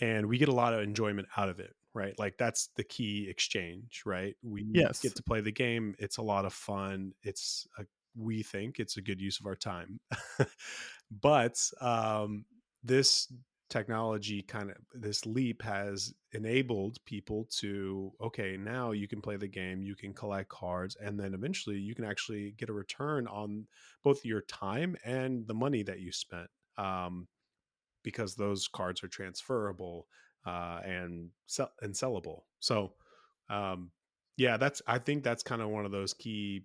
and 0.00 0.28
we 0.28 0.38
get 0.38 0.48
a 0.48 0.54
lot 0.54 0.74
of 0.74 0.80
enjoyment 0.80 1.28
out 1.36 1.48
of 1.48 1.60
it, 1.60 1.74
right? 1.94 2.18
Like 2.18 2.38
that's 2.38 2.68
the 2.76 2.84
key 2.84 3.28
exchange, 3.28 4.02
right? 4.06 4.36
We 4.42 4.66
Yes. 4.72 5.00
get 5.00 5.16
to 5.16 5.22
play 5.22 5.40
the 5.40 5.52
game. 5.52 5.94
It's 5.98 6.18
a 6.18 6.22
lot 6.22 6.44
of 6.44 6.52
fun. 6.52 7.12
It's 7.22 7.66
a 7.78 7.86
we 8.16 8.42
think 8.42 8.80
it's 8.80 8.96
a 8.96 9.02
good 9.02 9.20
use 9.20 9.38
of 9.38 9.46
our 9.46 9.54
time. 9.56 10.00
but 11.10 11.58
um, 11.80 12.44
this 12.82 13.32
technology 13.68 14.42
kind 14.42 14.70
of 14.70 14.76
this 14.94 15.26
leap 15.26 15.62
has 15.62 16.14
enabled 16.32 16.98
people 17.04 17.46
to 17.50 18.10
okay 18.20 18.56
now 18.56 18.92
you 18.92 19.06
can 19.06 19.20
play 19.20 19.36
the 19.36 19.46
game 19.46 19.82
you 19.82 19.94
can 19.94 20.14
collect 20.14 20.48
cards 20.48 20.96
and 21.02 21.20
then 21.20 21.34
eventually 21.34 21.76
you 21.76 21.94
can 21.94 22.04
actually 22.04 22.54
get 22.56 22.70
a 22.70 22.72
return 22.72 23.26
on 23.26 23.66
both 24.02 24.24
your 24.24 24.40
time 24.42 24.96
and 25.04 25.46
the 25.46 25.54
money 25.54 25.82
that 25.82 26.00
you 26.00 26.10
spent 26.10 26.48
um, 26.78 27.28
because 28.02 28.34
those 28.34 28.68
cards 28.68 29.04
are 29.04 29.08
transferable 29.08 30.06
uh, 30.46 30.80
and 30.84 31.28
sell- 31.46 31.72
and 31.82 31.92
sellable. 31.92 32.42
So 32.60 32.92
um, 33.50 33.90
yeah 34.38 34.56
that's 34.56 34.80
i 34.86 34.98
think 34.98 35.22
that's 35.22 35.42
kind 35.42 35.60
of 35.60 35.68
one 35.68 35.84
of 35.84 35.90
those 35.90 36.14
key 36.14 36.64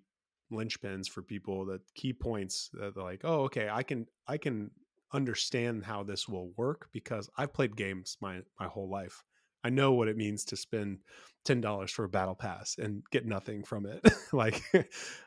linchpins 0.50 1.08
for 1.08 1.20
people 1.20 1.66
that 1.66 1.80
key 1.94 2.12
points 2.12 2.70
that 2.72 2.94
they're 2.94 3.04
like 3.04 3.20
oh 3.24 3.42
okay 3.42 3.68
i 3.70 3.82
can 3.82 4.06
i 4.26 4.38
can 4.38 4.70
understand 5.12 5.84
how 5.84 6.02
this 6.02 6.28
will 6.28 6.50
work 6.56 6.88
because 6.92 7.28
i've 7.36 7.52
played 7.52 7.76
games 7.76 8.16
my 8.20 8.40
my 8.58 8.66
whole 8.66 8.88
life 8.88 9.22
i 9.62 9.70
know 9.70 9.92
what 9.92 10.08
it 10.08 10.16
means 10.16 10.44
to 10.44 10.56
spend 10.56 10.98
$10 11.46 11.90
for 11.90 12.04
a 12.04 12.08
battle 12.08 12.34
pass 12.34 12.76
and 12.78 13.02
get 13.10 13.26
nothing 13.26 13.62
from 13.62 13.86
it 13.86 14.00
like 14.32 14.62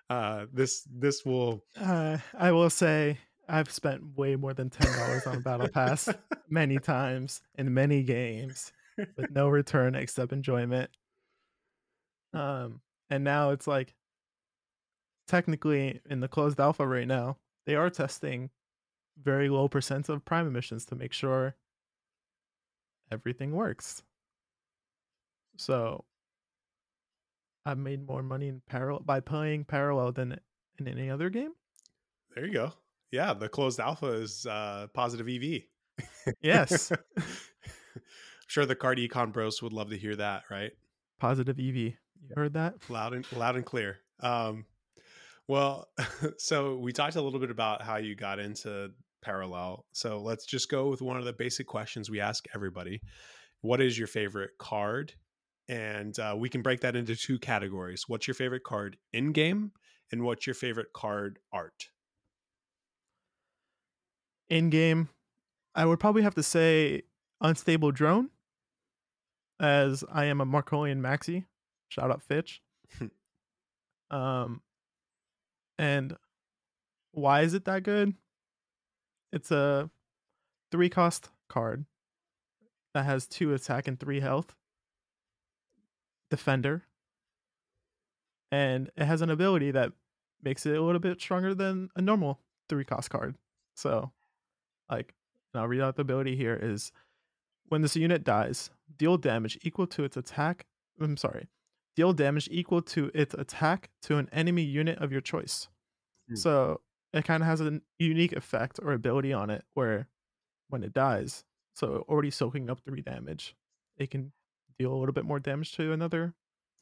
uh 0.09 0.45
this 0.51 0.81
this 0.91 1.23
will 1.23 1.63
uh, 1.79 2.17
I 2.37 2.51
will 2.51 2.71
say 2.71 3.19
I've 3.49 3.71
spent 3.71 4.17
way 4.17 4.35
more 4.35 4.53
than 4.53 4.69
ten 4.69 4.91
dollars 4.97 5.25
on 5.25 5.37
a 5.37 5.41
battle 5.41 5.69
pass 5.69 6.09
many 6.49 6.79
times 6.79 7.41
in 7.55 7.73
many 7.73 8.03
games 8.03 8.71
with 8.97 9.31
no 9.31 9.47
return 9.47 9.95
except 9.95 10.33
enjoyment. 10.33 10.89
Um, 12.33 12.81
and 13.09 13.23
now 13.23 13.51
it's 13.51 13.67
like 13.67 13.95
technically 15.27 16.01
in 16.09 16.19
the 16.19 16.27
closed 16.27 16.59
alpha 16.59 16.85
right 16.85 17.07
now, 17.07 17.37
they 17.65 17.75
are 17.75 17.89
testing 17.89 18.49
very 19.21 19.49
low 19.49 19.67
percent 19.67 20.09
of 20.09 20.23
prime 20.25 20.47
emissions 20.47 20.85
to 20.85 20.95
make 20.95 21.13
sure 21.13 21.55
everything 23.11 23.51
works. 23.53 24.03
So 25.57 26.05
I've 27.65 27.77
made 27.77 28.07
more 28.07 28.23
money 28.23 28.47
in 28.47 28.61
parallel 28.69 29.01
by 29.05 29.19
playing 29.19 29.65
parallel 29.65 30.11
than 30.11 30.39
in 30.79 30.87
any 30.87 31.09
other 31.09 31.29
game. 31.29 31.51
there 32.35 32.45
you 32.45 32.53
go 32.53 32.71
yeah 33.11 33.33
the 33.33 33.49
closed 33.49 33.79
alpha 33.79 34.07
is 34.07 34.45
uh 34.45 34.85
positive 34.93 35.27
ev 35.27 35.61
Yes. 36.41 36.91
I'm 37.17 37.23
sure 38.47 38.65
the 38.65 38.75
card 38.75 38.99
econ 38.99 39.33
bros 39.33 39.61
would 39.63 39.73
love 39.73 39.89
to 39.89 39.97
hear 39.97 40.15
that 40.17 40.43
right 40.51 40.71
Positive 41.19 41.57
EV. 41.57 41.75
You 41.75 41.95
heard 42.35 42.53
that? 42.53 42.75
loud 42.89 43.13
and 43.15 43.25
loud 43.31 43.55
and 43.55 43.65
clear. 43.65 43.97
Um, 44.19 44.65
well, 45.47 45.87
so 46.37 46.77
we 46.77 46.91
talked 46.93 47.15
a 47.15 47.21
little 47.21 47.39
bit 47.39 47.49
about 47.49 47.81
how 47.81 47.95
you 47.97 48.13
got 48.13 48.37
into 48.37 48.91
parallel. 49.21 49.85
So 49.91 50.19
let's 50.21 50.45
just 50.45 50.69
go 50.69 50.89
with 50.89 51.01
one 51.01 51.17
of 51.17 51.25
the 51.25 51.33
basic 51.33 51.67
questions 51.67 52.09
we 52.09 52.19
ask 52.19 52.45
everybody. 52.53 53.01
What 53.61 53.81
is 53.81 53.97
your 53.97 54.07
favorite 54.07 54.51
card? 54.59 55.13
And 55.69 56.17
uh, 56.19 56.35
we 56.37 56.49
can 56.49 56.61
break 56.61 56.81
that 56.81 56.95
into 56.95 57.15
two 57.15 57.39
categories. 57.39 58.05
What's 58.07 58.27
your 58.27 58.35
favorite 58.35 58.63
card 58.63 58.97
in 59.11 59.33
game, 59.33 59.71
and 60.11 60.23
what's 60.23 60.47
your 60.47 60.53
favorite 60.53 60.93
card 60.93 61.39
art? 61.51 61.89
In 64.49 64.69
game, 64.69 65.09
I 65.75 65.85
would 65.85 65.99
probably 65.99 66.21
have 66.21 66.35
to 66.35 66.43
say 66.43 67.03
Unstable 67.41 67.91
Drone, 67.91 68.29
as 69.59 70.05
I 70.09 70.25
am 70.25 70.39
a 70.39 70.45
Marcolian 70.45 71.01
Maxi. 71.01 71.45
Shout 71.89 72.11
out 72.11 72.23
Fitch. 72.23 72.61
um, 74.11 74.61
and 75.77 76.15
why 77.11 77.41
is 77.41 77.53
it 77.53 77.65
that 77.65 77.83
good? 77.83 78.13
It's 79.37 79.51
a 79.51 79.91
three 80.71 80.89
cost 80.89 81.29
card 81.47 81.85
that 82.95 83.05
has 83.05 83.27
two 83.27 83.53
attack 83.53 83.87
and 83.87 83.99
three 83.99 84.19
health. 84.19 84.55
Defender. 86.31 86.81
And 88.51 88.89
it 88.97 89.05
has 89.05 89.21
an 89.21 89.29
ability 89.29 89.69
that 89.71 89.91
makes 90.41 90.65
it 90.65 90.75
a 90.75 90.81
little 90.81 90.99
bit 90.99 91.21
stronger 91.21 91.53
than 91.53 91.89
a 91.95 92.01
normal 92.01 92.39
three 92.67 92.83
cost 92.83 93.11
card. 93.11 93.35
So, 93.75 94.11
like, 94.89 95.13
and 95.53 95.61
I'll 95.61 95.67
read 95.67 95.81
out 95.81 95.97
the 95.97 96.01
ability 96.01 96.35
here 96.35 96.59
is 96.59 96.91
when 97.67 97.83
this 97.83 97.95
unit 97.95 98.23
dies, 98.23 98.71
deal 98.97 99.17
damage 99.17 99.59
equal 99.61 99.85
to 99.85 100.03
its 100.03 100.17
attack. 100.17 100.65
I'm 100.99 101.15
sorry, 101.15 101.47
deal 101.95 102.11
damage 102.11 102.47
equal 102.49 102.81
to 102.81 103.11
its 103.13 103.35
attack 103.35 103.91
to 104.01 104.17
an 104.17 104.29
enemy 104.31 104.63
unit 104.63 104.97
of 104.97 105.11
your 105.11 105.21
choice. 105.21 105.67
Hmm. 106.27 106.35
So 106.37 106.81
it 107.17 107.25
kind 107.25 107.43
of 107.43 107.47
has 107.47 107.61
a 107.61 107.81
unique 107.99 108.33
effect 108.33 108.79
or 108.81 108.93
ability 108.93 109.33
on 109.33 109.49
it 109.49 109.63
where 109.73 110.07
when 110.69 110.83
it 110.83 110.93
dies, 110.93 111.43
so 111.73 112.05
already 112.09 112.31
soaking 112.31 112.69
up 112.69 112.79
three 112.83 113.01
damage, 113.01 113.55
it 113.97 114.11
can 114.11 114.31
deal 114.77 114.93
a 114.93 114.97
little 114.97 115.13
bit 115.13 115.25
more 115.25 115.39
damage 115.39 115.73
to 115.73 115.91
another 115.91 116.33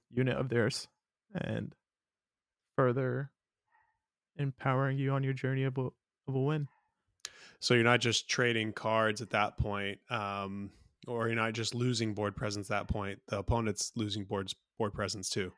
unit 0.09 0.37
of 0.37 0.49
theirs 0.49 0.87
and 1.33 1.73
further 2.75 3.31
empowering 4.37 4.97
you 4.97 5.11
on 5.11 5.23
your 5.23 5.33
journey 5.33 5.63
of 5.63 5.77
a, 5.77 5.87
of 6.27 6.35
a 6.35 6.39
win. 6.39 6.67
So 7.59 7.73
you're 7.73 7.83
not 7.83 8.01
just 8.01 8.29
trading 8.29 8.73
cards 8.73 9.21
at 9.21 9.29
that 9.31 9.57
point, 9.57 9.99
um, 10.09 10.71
or 11.07 11.27
you're 11.27 11.35
not 11.35 11.53
just 11.53 11.73
losing 11.73 12.13
board 12.13 12.35
presence 12.35 12.69
at 12.69 12.87
that 12.87 12.93
point. 12.93 13.19
The 13.27 13.39
opponent's 13.39 13.91
losing 13.95 14.25
boards 14.25 14.53
board 14.77 14.93
presence 14.93 15.29
too. 15.29 15.51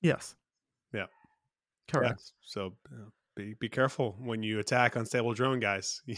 Yes. 0.00 0.34
Yeah. 0.92 1.06
Correct. 1.88 2.20
Yeah. 2.20 2.42
So 2.42 2.72
uh, 2.92 3.10
be 3.34 3.54
be 3.58 3.68
careful 3.68 4.16
when 4.18 4.42
you 4.42 4.58
attack 4.58 4.96
unstable 4.96 5.34
drone 5.34 5.60
guys. 5.60 6.02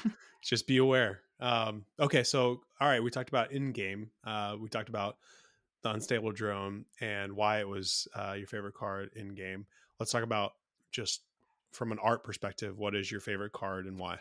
Just 0.42 0.66
be 0.66 0.76
aware. 0.78 1.20
Um, 1.40 1.84
okay, 1.98 2.22
so 2.24 2.60
all 2.80 2.88
right, 2.88 3.02
we 3.02 3.10
talked 3.10 3.28
about 3.28 3.52
in 3.52 3.72
game. 3.72 4.10
Uh, 4.24 4.56
we 4.60 4.68
talked 4.68 4.88
about 4.88 5.16
the 5.82 5.90
unstable 5.90 6.32
drone 6.32 6.84
and 7.00 7.32
why 7.34 7.60
it 7.60 7.68
was 7.68 8.08
uh, 8.14 8.34
your 8.36 8.46
favorite 8.46 8.74
card 8.74 9.10
in 9.14 9.34
game. 9.34 9.66
Let's 9.98 10.12
talk 10.12 10.22
about 10.22 10.52
just 10.90 11.22
from 11.72 11.92
an 11.92 11.98
art 12.00 12.24
perspective. 12.24 12.78
What 12.78 12.94
is 12.94 13.10
your 13.10 13.20
favorite 13.20 13.52
card 13.52 13.86
and 13.86 13.98
why? 13.98 14.18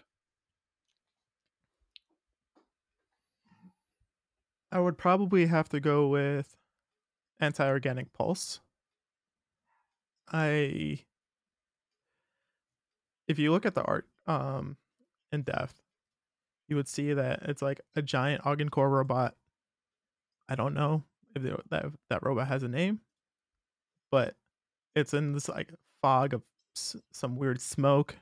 I 4.71 4.79
would 4.79 4.97
probably 4.97 5.45
have 5.47 5.69
to 5.69 5.79
go 5.79 6.07
with 6.07 6.55
anti-organic 7.39 8.11
pulse. 8.13 8.59
I 10.31 10.99
if 13.27 13.39
you 13.39 13.51
look 13.51 13.65
at 13.65 13.75
the 13.75 13.83
art 13.83 14.07
um 14.25 14.77
in 15.31 15.41
depth, 15.41 15.81
you 16.67 16.75
would 16.75 16.87
see 16.87 17.13
that 17.13 17.43
it's 17.43 17.61
like 17.61 17.81
a 17.95 18.01
giant 18.01 18.43
Augencore 18.43 18.89
robot. 18.89 19.35
I 20.49 20.55
don't 20.55 20.73
know 20.73 21.03
if 21.35 21.43
they, 21.43 21.53
that 21.69 21.85
that 22.09 22.25
robot 22.25 22.47
has 22.47 22.63
a 22.63 22.67
name, 22.67 23.01
but 24.11 24.35
it's 24.95 25.13
in 25.13 25.33
this 25.33 25.49
like 25.49 25.73
fog 26.01 26.33
of 26.33 26.41
s- 26.75 26.95
some 27.11 27.35
weird 27.35 27.61
smoke 27.61 28.17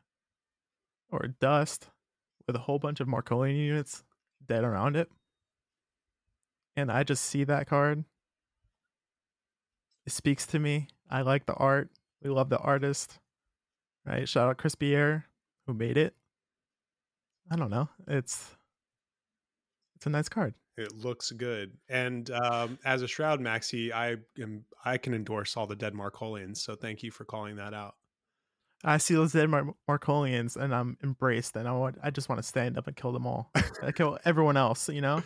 or 1.11 1.27
dust 1.39 1.89
with 2.47 2.55
a 2.55 2.59
whole 2.59 2.79
bunch 2.79 2.99
of 2.99 3.07
Marcolian 3.07 3.55
units 3.57 4.03
dead 4.45 4.63
around 4.63 4.95
it. 4.95 5.09
And 6.75 6.91
I 6.91 7.03
just 7.03 7.23
see 7.23 7.43
that 7.45 7.67
card. 7.67 8.03
It 10.05 10.11
speaks 10.11 10.45
to 10.47 10.59
me. 10.59 10.87
I 11.09 11.21
like 11.21 11.45
the 11.45 11.53
art. 11.53 11.89
We 12.21 12.29
love 12.29 12.49
the 12.49 12.57
artist. 12.57 13.19
Right? 14.05 14.27
Shout 14.27 14.49
out 14.49 14.57
Chris 14.57 14.75
Pierre 14.75 15.25
who 15.65 15.73
made 15.73 15.97
it. 15.97 16.13
I 17.51 17.55
don't 17.55 17.69
know. 17.69 17.89
It's 18.07 18.55
it's 19.95 20.05
a 20.05 20.09
nice 20.09 20.29
card. 20.29 20.53
It 20.77 20.93
looks 20.97 21.31
good, 21.31 21.71
and 21.89 22.29
um, 22.31 22.77
as 22.83 23.01
a 23.01 23.07
Shroud 23.07 23.39
Maxi, 23.39 23.93
I 23.93 24.17
am 24.41 24.65
I 24.83 24.97
can 24.97 25.13
endorse 25.13 25.55
all 25.55 25.67
the 25.67 25.75
dead 25.75 25.93
Marcolians. 25.93 26.57
So 26.57 26.75
thank 26.75 27.01
you 27.01 27.11
for 27.11 27.23
calling 27.23 27.55
that 27.57 27.73
out. 27.73 27.95
I 28.83 28.97
see 28.97 29.15
those 29.15 29.31
dead 29.31 29.49
Mar- 29.49 29.73
Marcolians 29.89 30.57
and 30.57 30.75
I'm 30.75 30.97
embraced, 31.03 31.55
and 31.55 31.67
I 31.67 31.71
want 31.71 31.97
I 32.03 32.09
just 32.09 32.29
want 32.29 32.39
to 32.39 32.47
stand 32.47 32.77
up 32.77 32.87
and 32.87 32.95
kill 32.95 33.11
them 33.11 33.25
all. 33.25 33.51
I 33.81 33.91
kill 33.91 34.17
everyone 34.25 34.57
else, 34.57 34.89
you 34.89 35.01
know. 35.01 35.23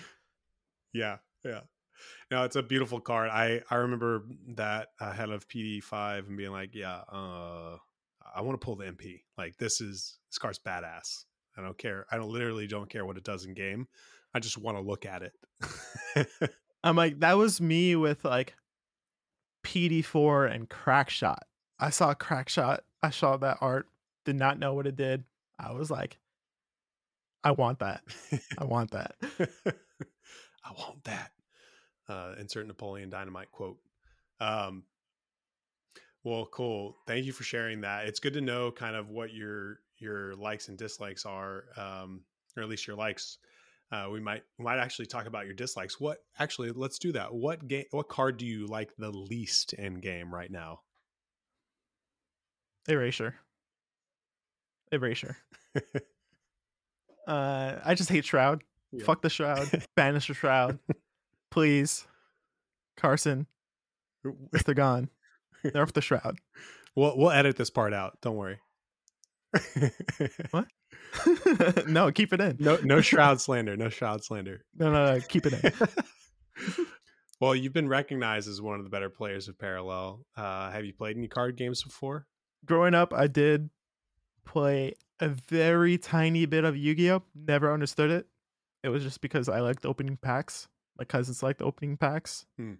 Yeah, 0.93 1.17
yeah. 1.43 1.61
No, 2.31 2.43
it's 2.43 2.55
a 2.55 2.63
beautiful 2.63 2.99
card. 2.99 3.29
I 3.29 3.61
I 3.69 3.75
remember 3.75 4.23
that 4.55 4.89
ahead 4.99 5.29
of 5.29 5.47
PD 5.47 5.83
five 5.83 6.27
and 6.27 6.37
being 6.37 6.51
like, 6.51 6.75
yeah, 6.75 7.01
uh, 7.11 7.77
I 8.35 8.41
want 8.41 8.59
to 8.59 8.63
pull 8.63 8.75
the 8.75 8.85
MP. 8.85 9.21
Like 9.37 9.57
this 9.57 9.81
is 9.81 10.17
this 10.29 10.37
card's 10.37 10.59
badass. 10.59 11.25
I 11.57 11.61
don't 11.61 11.77
care. 11.77 12.05
I 12.11 12.17
don't 12.17 12.31
literally 12.31 12.67
don't 12.67 12.89
care 12.89 13.05
what 13.05 13.17
it 13.17 13.23
does 13.23 13.45
in 13.45 13.53
game. 13.53 13.87
I 14.33 14.39
just 14.39 14.57
want 14.57 14.77
to 14.77 14.83
look 14.83 15.05
at 15.05 15.23
it. 15.23 16.39
I'm 16.83 16.95
like 16.95 17.19
that 17.19 17.37
was 17.37 17.59
me 17.59 17.95
with 17.95 18.23
like 18.23 18.55
PD4 19.65 20.53
and 20.53 20.69
Crackshot. 20.69 21.39
I 21.79 21.89
saw 21.89 22.13
Crackshot. 22.13 22.79
I 23.01 23.09
saw 23.09 23.37
that 23.37 23.57
art. 23.61 23.87
Did 24.25 24.35
not 24.35 24.59
know 24.59 24.73
what 24.73 24.87
it 24.87 24.95
did. 24.95 25.23
I 25.57 25.71
was 25.71 25.89
like, 25.89 26.17
I 27.43 27.51
want 27.51 27.79
that. 27.79 28.01
I 28.57 28.65
want 28.65 28.91
that. 28.91 29.15
I 29.65 30.71
want 30.77 31.03
that. 31.05 31.31
Uh, 32.09 32.33
insert 32.39 32.65
Napoleon 32.65 33.09
Dynamite 33.09 33.51
quote. 33.51 33.77
Um, 34.39 34.83
well, 36.23 36.47
cool. 36.51 36.97
Thank 37.07 37.25
you 37.25 37.31
for 37.31 37.43
sharing 37.43 37.81
that. 37.81 38.07
It's 38.07 38.19
good 38.19 38.33
to 38.33 38.41
know 38.41 38.71
kind 38.71 38.95
of 38.95 39.09
what 39.09 39.33
your 39.33 39.79
your 39.99 40.35
likes 40.35 40.67
and 40.67 40.77
dislikes 40.77 41.25
are, 41.25 41.65
um, 41.77 42.21
or 42.57 42.63
at 42.63 42.69
least 42.69 42.87
your 42.87 42.95
likes. 42.95 43.37
Uh, 43.91 44.07
we 44.11 44.19
might 44.19 44.43
we 44.57 44.65
might 44.65 44.79
actually 44.79 45.05
talk 45.05 45.27
about 45.27 45.45
your 45.45 45.53
dislikes. 45.53 45.99
What 45.99 46.19
actually? 46.37 46.71
Let's 46.71 46.99
do 46.99 47.11
that. 47.13 47.33
What 47.33 47.67
game? 47.67 47.85
What 47.91 48.09
card 48.09 48.37
do 48.37 48.45
you 48.45 48.67
like 48.67 48.95
the 48.97 49.11
least 49.11 49.73
in 49.73 49.99
game 49.99 50.33
right 50.33 50.51
now? 50.51 50.81
Erasure. 52.87 53.35
Erasure. 54.91 55.37
uh, 57.27 57.75
I 57.83 57.93
just 57.95 58.09
hate 58.09 58.25
Shroud. 58.25 58.63
Yeah. 58.91 59.05
Fuck 59.05 59.21
the 59.21 59.29
Shroud. 59.29 59.85
Banish 59.95 60.27
the 60.27 60.33
Shroud. 60.33 60.79
Please. 61.51 62.07
Carson. 62.97 63.47
If 64.53 64.63
they're 64.65 64.75
gone. 64.75 65.09
Nerf 65.65 65.93
the 65.93 66.01
Shroud. 66.01 66.37
We'll 66.95 67.17
we'll 67.17 67.31
edit 67.31 67.55
this 67.57 67.69
part 67.69 67.93
out. 67.93 68.17
Don't 68.21 68.37
worry. 68.37 68.59
what? 70.51 70.67
no, 71.87 72.11
keep 72.11 72.33
it 72.33 72.41
in. 72.41 72.57
No 72.59 72.77
no 72.83 73.01
shroud 73.01 73.41
slander. 73.41 73.75
No 73.77 73.89
shroud 73.89 74.23
slander. 74.23 74.65
No, 74.77 74.91
no, 74.91 75.13
no. 75.13 75.21
Keep 75.21 75.47
it 75.47 75.63
in. 75.63 76.85
well, 77.39 77.55
you've 77.55 77.73
been 77.73 77.87
recognized 77.87 78.47
as 78.49 78.61
one 78.61 78.77
of 78.77 78.83
the 78.83 78.89
better 78.89 79.09
players 79.09 79.47
of 79.47 79.57
Parallel. 79.57 80.25
Uh, 80.35 80.71
have 80.71 80.85
you 80.85 80.93
played 80.93 81.17
any 81.17 81.27
card 81.27 81.57
games 81.57 81.83
before? 81.83 82.27
growing 82.65 82.93
up, 82.93 83.13
I 83.13 83.27
did 83.27 83.69
play 84.45 84.93
a 85.19 85.29
very 85.29 85.97
tiny 85.97 86.45
bit 86.45 86.63
of 86.63 86.75
Yu 86.77 86.95
Gi 86.95 87.11
Oh! 87.11 87.23
Never 87.35 87.73
understood 87.73 88.11
it. 88.11 88.27
It 88.83 88.89
was 88.89 89.03
just 89.03 89.21
because 89.21 89.49
I 89.49 89.59
liked 89.59 89.85
opening 89.85 90.17
packs. 90.17 90.67
My 90.99 91.05
cousins 91.05 91.41
liked 91.41 91.61
opening 91.61 91.95
packs. 91.95 92.45
Hmm. 92.57 92.73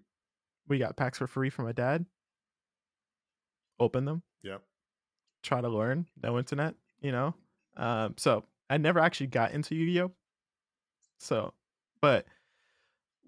We 0.68 0.78
got 0.78 0.98
packs 0.98 1.18
for 1.18 1.26
free 1.26 1.50
from 1.50 1.66
my 1.66 1.72
dad. 1.72 2.06
Open 3.80 4.04
them. 4.04 4.24
Yep. 4.44 4.62
Try 5.42 5.62
to 5.62 5.70
learn. 5.70 6.06
No 6.22 6.38
internet, 6.38 6.76
you 7.02 7.14
know? 7.14 7.34
Um, 7.78 8.16
so 8.18 8.44
I 8.70 8.78
never 8.78 9.00
actually 9.00 9.28
got 9.28 9.54
into 9.54 9.74
Yu 9.74 9.86
Gi 9.86 10.02
Oh! 10.02 10.12
So, 11.18 11.54
but 12.02 12.26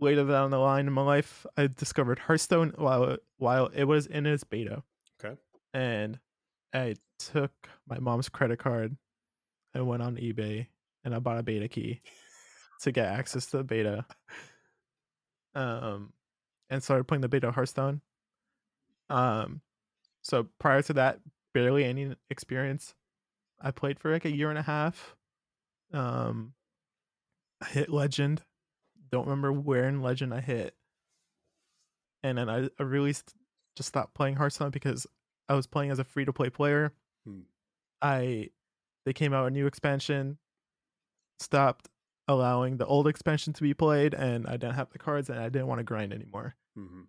later 0.01 0.25
down 0.25 0.51
the 0.51 0.57
line 0.57 0.87
in 0.87 0.93
my 0.93 1.03
life, 1.03 1.45
I 1.55 1.67
discovered 1.67 2.19
Hearthstone 2.19 2.73
while 2.75 3.17
while 3.37 3.67
it 3.67 3.85
was 3.85 4.07
in 4.07 4.25
its 4.25 4.43
beta. 4.43 4.83
Okay. 5.23 5.39
And 5.73 6.19
I 6.73 6.95
took 7.17 7.51
my 7.87 7.99
mom's 7.99 8.27
credit 8.27 8.59
card 8.59 8.97
and 9.73 9.87
went 9.87 10.03
on 10.03 10.17
eBay 10.17 10.67
and 11.05 11.15
I 11.15 11.19
bought 11.19 11.37
a 11.37 11.43
beta 11.43 11.69
key 11.69 12.01
to 12.81 12.91
get 12.91 13.07
access 13.07 13.45
to 13.47 13.57
the 13.57 13.63
beta. 13.63 14.05
Um, 15.53 16.13
and 16.69 16.81
started 16.81 17.03
playing 17.03 17.21
the 17.21 17.29
beta 17.29 17.51
Hearthstone. 17.51 18.01
Um, 19.09 19.61
so 20.23 20.47
prior 20.59 20.81
to 20.83 20.93
that, 20.93 21.19
barely 21.53 21.83
any 21.83 22.15
experience. 22.29 22.95
I 23.59 23.71
played 23.71 23.99
for 23.99 24.11
like 24.11 24.25
a 24.25 24.35
year 24.35 24.49
and 24.49 24.57
a 24.57 24.63
half. 24.63 25.15
Um, 25.93 26.53
I 27.61 27.65
hit 27.67 27.89
Legend. 27.89 28.41
Don't 29.11 29.27
remember 29.27 29.51
where 29.51 29.87
in 29.87 30.01
Legend 30.01 30.33
I 30.33 30.39
hit. 30.39 30.75
And 32.23 32.37
then 32.37 32.49
I, 32.49 32.69
I 32.79 32.83
really 32.83 33.13
st- 33.13 33.33
just 33.75 33.89
stopped 33.89 34.13
playing 34.13 34.35
Hearthstone 34.35 34.71
because 34.71 35.05
I 35.49 35.53
was 35.53 35.67
playing 35.67 35.91
as 35.91 35.99
a 35.99 36.03
free 36.03 36.25
to 36.25 36.33
play 36.33 36.49
player. 36.49 36.93
Hmm. 37.25 37.41
I 38.01 38.49
they 39.05 39.13
came 39.13 39.33
out 39.33 39.47
a 39.47 39.51
new 39.51 39.67
expansion, 39.67 40.37
stopped 41.39 41.89
allowing 42.27 42.77
the 42.77 42.85
old 42.85 43.07
expansion 43.07 43.53
to 43.53 43.61
be 43.61 43.73
played, 43.73 44.13
and 44.13 44.47
I 44.47 44.53
didn't 44.53 44.75
have 44.75 44.91
the 44.91 44.99
cards, 44.99 45.29
and 45.29 45.39
I 45.39 45.49
didn't 45.49 45.67
want 45.67 45.79
to 45.79 45.83
grind 45.83 46.13
anymore. 46.13 46.55
Mm-hmm. 46.77 47.01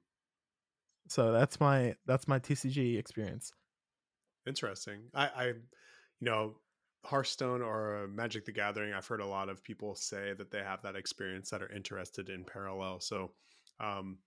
So 1.09 1.33
that's 1.33 1.61
my 1.61 1.95
that's 2.07 2.27
my 2.27 2.39
TCG 2.39 2.99
experience. 2.99 3.53
Interesting. 4.47 5.03
I, 5.15 5.27
I, 5.27 5.45
you 5.47 5.55
know, 6.21 6.55
Hearthstone 7.05 7.63
or 7.63 8.09
Magic 8.09 8.45
the 8.45 8.53
Gathering. 8.53 8.93
I've 8.93 9.07
heard 9.07 9.21
a 9.21 9.27
lot 9.27 9.49
of 9.49 9.63
people 9.63 9.95
say 9.95 10.33
that 10.35 10.51
they 10.51 10.59
have 10.59 10.83
that 10.83 10.97
experience 10.97 11.51
that 11.51 11.63
are 11.63 11.73
interested 11.73 12.29
in 12.29 12.45
parallel. 12.45 13.01
So, 13.01 13.33
um, 13.81 14.19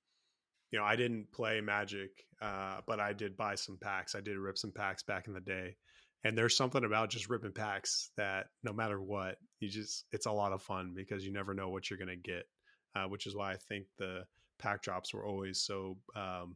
you 0.72 0.80
know, 0.80 0.86
I 0.86 0.96
didn't 0.96 1.32
play 1.32 1.62
Magic, 1.62 2.12
uh, 2.42 2.82
but 2.86 3.00
I 3.00 3.14
did 3.14 3.38
buy 3.38 3.56
some 3.56 3.78
packs. 3.82 4.16
I 4.16 4.22
did 4.22 4.38
rip 4.38 4.58
some 4.58 4.72
packs 4.72 5.04
back 5.04 5.28
in 5.28 5.34
the 5.34 5.40
day. 5.40 5.76
And 6.24 6.38
there's 6.38 6.58
something 6.58 6.84
about 6.84 7.12
just 7.12 7.30
ripping 7.30 7.52
packs 7.52 8.10
that 8.18 8.48
no 8.64 8.74
matter 8.74 9.00
what, 9.00 9.38
you 9.66 9.72
just, 9.72 10.06
it's 10.12 10.26
a 10.26 10.32
lot 10.32 10.54
of 10.54 10.62
fun 10.62 10.94
because 10.96 11.26
you 11.26 11.34
never 11.34 11.54
know 11.54 11.70
what 11.70 11.90
you're 11.90 12.00
going 12.00 12.10
to 12.10 12.16
get, 12.16 12.48
uh, 12.96 13.06
which 13.06 13.26
is 13.26 13.36
why 13.36 13.52
I 13.52 13.58
think 13.58 13.88
the 13.98 14.26
pack 14.60 14.82
drops 14.82 15.14
were 15.14 15.26
always 15.26 15.62
so 15.62 15.98
um, 16.16 16.56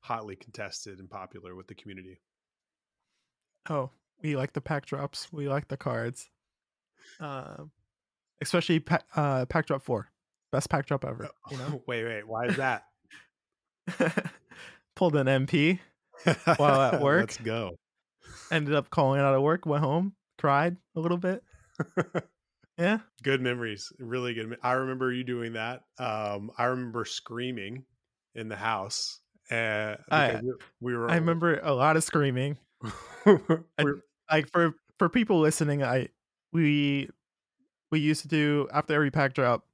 hotly 0.00 0.36
contested 0.36 0.98
and 0.98 1.08
popular 1.10 1.54
with 1.54 1.66
the 1.66 1.74
community. 1.74 2.20
Oh, 3.68 3.90
we 4.22 4.36
like 4.36 4.52
the 4.52 4.60
pack 4.60 4.86
drops. 4.86 5.32
We 5.32 5.48
like 5.48 5.68
the 5.68 5.76
cards. 5.76 6.28
Uh, 7.20 7.64
especially 8.40 8.80
pa- 8.80 9.02
uh, 9.14 9.44
pack 9.46 9.66
drop 9.66 9.82
four. 9.82 10.10
Best 10.50 10.70
pack 10.70 10.86
drop 10.86 11.04
ever. 11.04 11.28
You 11.50 11.56
know? 11.58 11.82
wait, 11.86 12.04
wait. 12.04 12.26
Why 12.26 12.46
is 12.46 12.56
that? 12.56 12.84
Pulled 14.96 15.16
an 15.16 15.26
MP 15.26 15.78
while 16.56 16.80
at 16.80 17.00
work. 17.02 17.20
Let's 17.20 17.36
go. 17.38 17.76
Ended 18.50 18.74
up 18.74 18.90
calling 18.90 19.20
out 19.20 19.34
of 19.34 19.42
work, 19.42 19.66
went 19.66 19.84
home, 19.84 20.14
cried 20.38 20.76
a 20.96 21.00
little 21.00 21.18
bit. 21.18 21.42
Yeah. 22.78 22.98
Good 23.22 23.40
memories. 23.40 23.92
Really 23.98 24.34
good. 24.34 24.56
I 24.62 24.72
remember 24.72 25.12
you 25.12 25.24
doing 25.24 25.54
that. 25.54 25.82
Um, 25.98 26.50
I 26.56 26.64
remember 26.64 27.04
screaming 27.04 27.84
in 28.34 28.48
the 28.48 28.56
house. 28.56 29.20
Uh, 29.50 29.96
I, 30.10 30.40
we 30.80 30.94
were. 30.94 31.10
I 31.10 31.16
remember 31.16 31.58
a 31.62 31.72
lot 31.72 31.96
of 31.96 32.04
screaming. 32.04 32.56
I, 33.26 33.84
like 34.30 34.50
for 34.50 34.74
for 34.98 35.08
people 35.08 35.40
listening, 35.40 35.82
I 35.82 36.08
we 36.52 37.08
we 37.90 38.00
used 38.00 38.22
to 38.22 38.28
do 38.28 38.68
after 38.72 38.94
every 38.94 39.10
pack 39.10 39.34
drop 39.34 39.64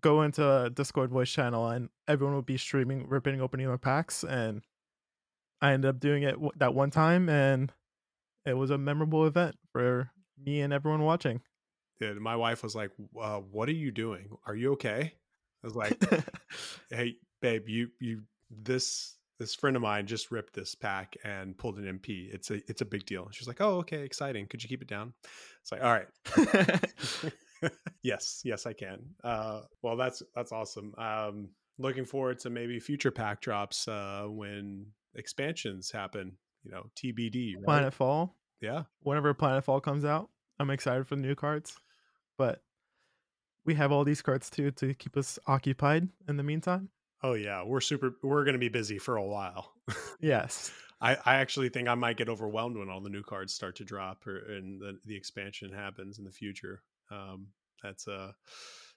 go 0.00 0.22
into 0.22 0.46
a 0.46 0.68
Discord 0.68 1.10
voice 1.10 1.30
channel 1.30 1.68
and 1.68 1.88
everyone 2.08 2.34
would 2.36 2.46
be 2.46 2.58
streaming, 2.58 3.08
ripping 3.08 3.40
opening 3.40 3.68
their 3.68 3.78
packs, 3.78 4.24
and 4.24 4.62
I 5.60 5.72
ended 5.72 5.88
up 5.88 6.00
doing 6.00 6.24
it 6.24 6.36
that 6.58 6.74
one 6.74 6.90
time, 6.90 7.28
and 7.28 7.72
it 8.44 8.54
was 8.54 8.70
a 8.70 8.78
memorable 8.78 9.26
event 9.26 9.56
for 9.72 10.10
me 10.44 10.60
and 10.60 10.72
everyone 10.72 11.02
watching. 11.02 11.40
Yeah, 12.00 12.12
my 12.14 12.36
wife 12.36 12.62
was 12.62 12.74
like, 12.74 12.90
uh, 13.20 13.38
"What 13.38 13.68
are 13.68 13.72
you 13.74 13.90
doing? 13.90 14.30
Are 14.46 14.56
you 14.56 14.72
okay?" 14.72 15.14
I 15.62 15.66
was 15.66 15.76
like, 15.76 16.02
"Hey, 16.90 17.16
babe, 17.40 17.68
you 17.68 17.88
you 18.00 18.22
this 18.50 19.16
this 19.38 19.54
friend 19.54 19.76
of 19.76 19.82
mine 19.82 20.06
just 20.06 20.30
ripped 20.30 20.54
this 20.54 20.74
pack 20.74 21.16
and 21.24 21.56
pulled 21.56 21.78
an 21.78 21.98
MP. 21.98 22.32
It's 22.32 22.50
a 22.50 22.54
it's 22.68 22.80
a 22.80 22.86
big 22.86 23.06
deal." 23.06 23.28
She's 23.30 23.48
like, 23.48 23.60
"Oh, 23.60 23.78
okay, 23.78 24.02
exciting. 24.02 24.46
Could 24.46 24.62
you 24.62 24.68
keep 24.68 24.82
it 24.82 24.88
down?" 24.88 25.12
It's 25.60 25.72
like, 25.72 25.82
"All 25.82 25.92
right." 25.92 26.92
yes, 28.02 28.42
yes, 28.44 28.66
I 28.66 28.72
can. 28.72 29.00
Uh, 29.22 29.62
well, 29.82 29.96
that's 29.96 30.22
that's 30.34 30.52
awesome. 30.52 30.94
Um, 30.98 31.50
looking 31.78 32.04
forward 32.04 32.38
to 32.40 32.50
maybe 32.50 32.78
future 32.80 33.10
pack 33.10 33.40
drops 33.40 33.88
uh, 33.88 34.24
when 34.26 34.86
expansions 35.14 35.90
happen. 35.90 36.32
You 36.64 36.70
know, 36.70 36.86
TBD. 36.96 37.54
Right? 37.56 37.84
Planetfall. 37.84 38.30
Yeah. 38.60 38.84
Whenever 39.00 39.34
Planetfall 39.34 39.82
comes 39.82 40.04
out, 40.04 40.30
I'm 40.62 40.70
excited 40.70 41.06
for 41.06 41.16
the 41.16 41.22
new 41.22 41.34
cards. 41.34 41.76
But 42.38 42.62
we 43.64 43.74
have 43.74 43.92
all 43.92 44.04
these 44.04 44.22
cards 44.22 44.48
too 44.48 44.70
to 44.72 44.94
keep 44.94 45.16
us 45.16 45.38
occupied 45.46 46.08
in 46.28 46.36
the 46.36 46.42
meantime. 46.42 46.88
Oh 47.22 47.34
yeah, 47.34 47.62
we're 47.64 47.80
super. 47.80 48.16
We're 48.22 48.44
going 48.44 48.54
to 48.54 48.58
be 48.58 48.68
busy 48.68 48.98
for 48.98 49.16
a 49.16 49.24
while. 49.24 49.72
yes. 50.20 50.72
I, 51.00 51.16
I 51.26 51.36
actually 51.36 51.68
think 51.68 51.88
I 51.88 51.96
might 51.96 52.16
get 52.16 52.28
overwhelmed 52.28 52.76
when 52.76 52.88
all 52.88 53.00
the 53.00 53.10
new 53.10 53.24
cards 53.24 53.52
start 53.52 53.74
to 53.76 53.84
drop 53.84 54.26
or, 54.26 54.36
and 54.36 54.80
the, 54.80 54.98
the 55.04 55.16
expansion 55.16 55.72
happens 55.72 56.18
in 56.18 56.24
the 56.24 56.30
future. 56.30 56.82
Um, 57.10 57.48
that's 57.82 58.06
a 58.06 58.34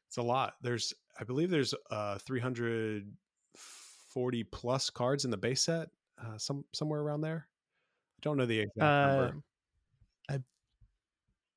it's 0.08 0.18
a 0.18 0.24
lot. 0.24 0.54
There's 0.62 0.94
I 1.20 1.24
believe 1.24 1.50
there's 1.50 1.74
uh 1.90 2.20
340 2.20 4.44
plus 4.44 4.92
cards 4.92 5.26
in 5.26 5.32
the 5.32 5.38
base 5.38 5.64
set, 5.64 5.90
uh, 6.24 6.38
some 6.38 6.64
somewhere 6.74 7.02
around 7.02 7.22
there. 7.22 7.48
I 7.48 8.22
don't 8.22 8.38
know 8.38 8.46
the 8.46 8.60
exact 8.60 8.78
number. 8.78 9.42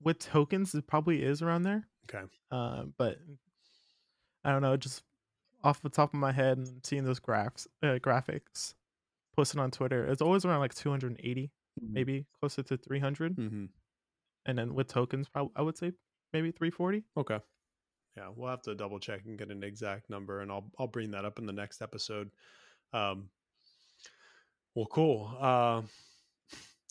With 0.02 0.18
tokens, 0.18 0.74
it 0.74 0.86
probably 0.86 1.22
is 1.22 1.42
around 1.42 1.62
there. 1.62 1.88
Okay. 2.08 2.24
Uh, 2.50 2.84
but 2.96 3.18
I 4.44 4.52
don't 4.52 4.62
know, 4.62 4.76
just 4.76 5.02
off 5.64 5.82
the 5.82 5.88
top 5.88 6.14
of 6.14 6.20
my 6.20 6.32
head 6.32 6.58
and 6.58 6.80
seeing 6.84 7.04
those 7.04 7.18
graphs, 7.18 7.66
uh, 7.82 7.98
graphics 7.98 8.74
posted 9.36 9.60
on 9.60 9.70
Twitter, 9.70 10.06
it's 10.06 10.22
always 10.22 10.44
around 10.44 10.60
like 10.60 10.74
280, 10.74 11.50
maybe 11.80 12.26
closer 12.40 12.62
to 12.62 12.76
300. 12.76 13.36
Mm-hmm. 13.36 13.64
And 14.46 14.58
then 14.58 14.74
with 14.74 14.88
tokens, 14.88 15.28
probably 15.28 15.52
I 15.56 15.62
would 15.62 15.76
say 15.76 15.92
maybe 16.32 16.50
340. 16.50 17.04
Okay. 17.16 17.38
Yeah, 18.16 18.30
we'll 18.34 18.50
have 18.50 18.62
to 18.62 18.74
double 18.74 18.98
check 18.98 19.20
and 19.26 19.38
get 19.38 19.50
an 19.50 19.62
exact 19.62 20.10
number, 20.10 20.40
and 20.40 20.50
I'll 20.50 20.64
I'll 20.76 20.88
bring 20.88 21.12
that 21.12 21.24
up 21.24 21.38
in 21.38 21.46
the 21.46 21.52
next 21.52 21.80
episode. 21.80 22.30
Um, 22.92 23.28
well, 24.74 24.86
cool. 24.86 25.36
Uh, 25.38 25.82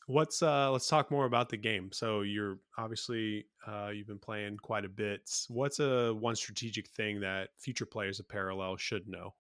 what's 0.08 0.42
uh, 0.42 0.72
let's 0.72 0.88
talk 0.88 1.12
more 1.12 1.26
about 1.26 1.50
the 1.50 1.58
game. 1.58 1.92
So 1.92 2.22
you're 2.22 2.58
obviously 2.78 3.46
uh, 3.68 3.90
you've 3.94 4.08
been 4.08 4.18
playing 4.18 4.58
quite 4.58 4.86
a 4.86 4.90
bit. 4.90 5.30
What's 5.50 5.80
a 5.80 6.14
one 6.14 6.36
strategic 6.36 6.88
thing 6.90 7.20
that 7.20 7.50
future 7.60 7.86
players 7.86 8.20
of 8.20 8.28
Parallel 8.28 8.78
should 8.78 9.08
know? 9.08 9.36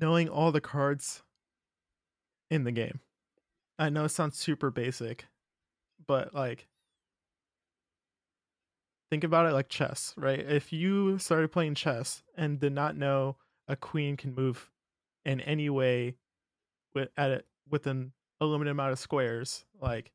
Knowing 0.00 0.28
all 0.28 0.50
the 0.50 0.60
cards 0.60 1.22
in 2.50 2.64
the 2.64 2.72
game. 2.72 3.00
I 3.78 3.88
know 3.88 4.04
it 4.04 4.10
sounds 4.10 4.36
super 4.36 4.70
basic, 4.70 5.26
but 6.06 6.34
like 6.34 6.68
think 9.10 9.24
about 9.24 9.46
it 9.46 9.52
like 9.52 9.68
chess, 9.68 10.14
right? 10.16 10.38
If 10.38 10.72
you 10.72 11.18
started 11.18 11.52
playing 11.52 11.74
chess 11.74 12.22
and 12.36 12.60
did 12.60 12.72
not 12.72 12.96
know 12.96 13.36
a 13.68 13.76
queen 13.76 14.16
can 14.16 14.34
move 14.34 14.70
in 15.24 15.40
any 15.40 15.68
way 15.68 16.16
with 16.94 17.08
at 17.16 17.30
it 17.30 17.46
within 17.68 18.12
a 18.40 18.46
limited 18.46 18.70
amount 18.70 18.92
of 18.92 18.98
squares, 18.98 19.64
like 19.80 20.12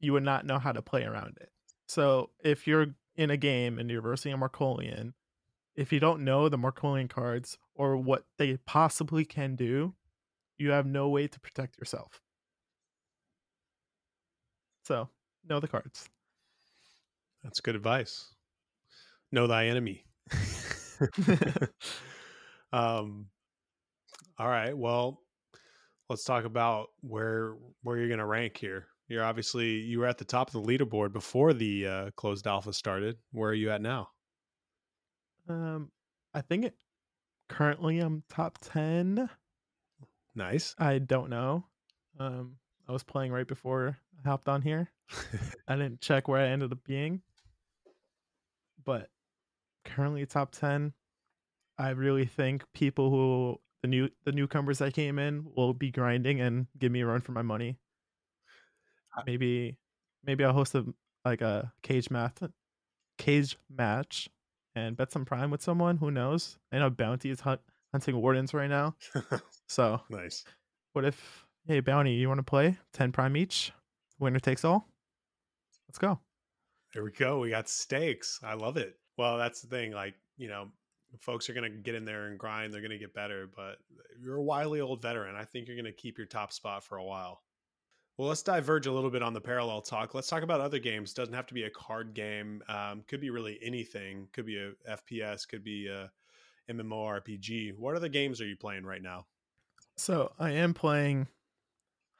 you 0.00 0.12
would 0.12 0.22
not 0.22 0.44
know 0.44 0.58
how 0.58 0.72
to 0.72 0.82
play 0.82 1.04
around 1.04 1.38
it. 1.40 1.50
So 1.88 2.30
if 2.42 2.66
you're 2.66 2.88
in 3.16 3.30
a 3.30 3.36
game 3.36 3.78
and 3.78 3.90
you're 3.90 4.02
versing 4.02 4.32
a 4.32 4.36
Marcolian, 4.36 5.14
if 5.74 5.92
you 5.92 6.00
don't 6.00 6.24
know 6.24 6.48
the 6.48 6.58
Marcolian 6.58 7.08
cards 7.08 7.58
or 7.74 7.96
what 7.96 8.24
they 8.38 8.56
possibly 8.66 9.24
can 9.24 9.56
do, 9.56 9.94
you 10.58 10.70
have 10.70 10.86
no 10.86 11.08
way 11.08 11.28
to 11.28 11.40
protect 11.40 11.78
yourself. 11.78 12.20
So 14.84 15.08
know 15.48 15.60
the 15.60 15.68
cards. 15.68 16.08
That's 17.42 17.60
good 17.60 17.76
advice. 17.76 18.34
Know 19.30 19.46
thy 19.46 19.66
enemy. 19.66 20.04
um, 22.72 23.26
all 24.38 24.48
right. 24.48 24.76
Well, 24.76 25.20
let's 26.08 26.24
talk 26.24 26.44
about 26.44 26.88
where 27.00 27.54
where 27.82 27.96
you're 27.96 28.08
going 28.08 28.18
to 28.18 28.26
rank 28.26 28.56
here. 28.56 28.86
You're 29.08 29.24
obviously 29.24 29.70
you 29.70 30.00
were 30.00 30.06
at 30.06 30.18
the 30.18 30.24
top 30.24 30.52
of 30.52 30.54
the 30.54 30.68
leaderboard 30.68 31.12
before 31.12 31.52
the 31.52 31.86
uh, 31.86 32.10
closed 32.16 32.46
alpha 32.46 32.72
started. 32.72 33.16
Where 33.32 33.50
are 33.50 33.54
you 33.54 33.70
at 33.70 33.80
now? 33.80 34.08
Um, 35.48 35.90
I 36.34 36.40
think 36.40 36.64
it, 36.66 36.74
currently 37.48 38.00
I'm 38.00 38.24
top 38.28 38.58
ten. 38.60 39.28
Nice. 40.34 40.74
I 40.78 40.98
don't 40.98 41.30
know. 41.30 41.64
Um, 42.18 42.56
I 42.88 42.92
was 42.92 43.04
playing 43.04 43.32
right 43.32 43.46
before 43.46 43.96
I 44.24 44.28
hopped 44.28 44.48
on 44.48 44.62
here. 44.62 44.90
I 45.68 45.76
didn't 45.76 46.00
check 46.00 46.28
where 46.28 46.40
I 46.40 46.48
ended 46.48 46.72
up 46.72 46.84
being, 46.84 47.22
but 48.84 49.08
currently 49.84 50.26
top 50.26 50.52
ten. 50.52 50.92
I 51.78 51.90
really 51.90 52.24
think 52.24 52.64
people 52.72 53.10
who 53.10 53.60
the 53.86 53.90
new 53.90 54.08
the 54.24 54.32
newcomers 54.32 54.78
that 54.78 54.94
came 54.94 55.18
in 55.18 55.46
will 55.54 55.72
be 55.72 55.92
grinding 55.92 56.40
and 56.40 56.66
give 56.76 56.90
me 56.90 57.02
a 57.02 57.06
run 57.06 57.20
for 57.20 57.30
my 57.30 57.42
money. 57.42 57.78
Maybe 59.24 59.78
maybe 60.24 60.44
I'll 60.44 60.52
host 60.52 60.74
a 60.74 60.84
like 61.24 61.40
a 61.40 61.72
cage 61.82 62.10
math 62.10 62.42
cage 63.16 63.56
match 63.70 64.28
and 64.74 64.96
bet 64.96 65.12
some 65.12 65.24
prime 65.24 65.50
with 65.50 65.62
someone. 65.62 65.96
Who 65.98 66.10
knows? 66.10 66.58
I 66.72 66.78
know 66.78 66.90
Bounty 66.90 67.30
is 67.30 67.40
hunt, 67.40 67.60
hunting 67.92 68.20
wardens 68.20 68.52
right 68.52 68.68
now. 68.70 68.96
So 69.68 70.00
nice. 70.10 70.44
what 70.92 71.04
if 71.04 71.44
hey 71.66 71.80
Bounty, 71.80 72.12
you 72.12 72.28
want 72.28 72.38
to 72.38 72.44
play 72.44 72.78
ten 72.92 73.12
prime 73.12 73.36
each? 73.36 73.72
Winner 74.18 74.40
takes 74.40 74.64
all. 74.64 74.88
Let's 75.88 75.98
go. 75.98 76.18
There 76.94 77.04
we 77.04 77.10
go. 77.10 77.38
We 77.40 77.50
got 77.50 77.68
stakes. 77.68 78.40
I 78.42 78.54
love 78.54 78.76
it. 78.76 78.94
Well, 79.18 79.38
that's 79.38 79.60
the 79.60 79.68
thing. 79.68 79.92
Like 79.92 80.14
you 80.36 80.48
know, 80.48 80.68
folks 81.20 81.48
are 81.48 81.54
going 81.54 81.70
to 81.70 81.78
get 81.78 81.94
in 81.94 82.04
there 82.04 82.26
and 82.26 82.38
grind. 82.38 82.72
They're 82.72 82.80
going 82.80 82.90
to 82.90 82.98
get 82.98 83.14
better, 83.14 83.48
but 83.54 83.78
you're 84.22 84.36
a 84.36 84.42
wily 84.42 84.80
old 84.80 85.02
veteran. 85.02 85.36
I 85.36 85.44
think 85.44 85.66
you're 85.66 85.76
going 85.76 85.84
to 85.84 85.92
keep 85.92 86.18
your 86.18 86.26
top 86.26 86.52
spot 86.52 86.84
for 86.84 86.96
a 86.96 87.04
while. 87.04 87.42
Well, 88.16 88.28
let's 88.28 88.42
diverge 88.42 88.86
a 88.86 88.92
little 88.92 89.10
bit 89.10 89.22
on 89.22 89.34
the 89.34 89.40
parallel 89.40 89.82
talk. 89.82 90.14
Let's 90.14 90.28
talk 90.28 90.42
about 90.42 90.60
other 90.60 90.78
games. 90.78 91.12
Doesn't 91.12 91.34
have 91.34 91.46
to 91.48 91.54
be 91.54 91.64
a 91.64 91.70
card 91.70 92.14
game. 92.14 92.62
Um, 92.68 93.02
could 93.06 93.20
be 93.20 93.28
really 93.28 93.58
anything. 93.62 94.28
Could 94.32 94.46
be 94.46 94.56
a 94.56 94.72
FPS. 94.90 95.46
Could 95.46 95.62
be 95.62 95.88
a 95.88 96.10
MMORPG. 96.70 97.76
What 97.76 97.94
other 97.94 98.08
games 98.08 98.40
are 98.40 98.46
you 98.46 98.56
playing 98.56 98.84
right 98.84 99.02
now? 99.02 99.26
So 99.96 100.32
I 100.38 100.52
am 100.52 100.72
playing 100.72 101.28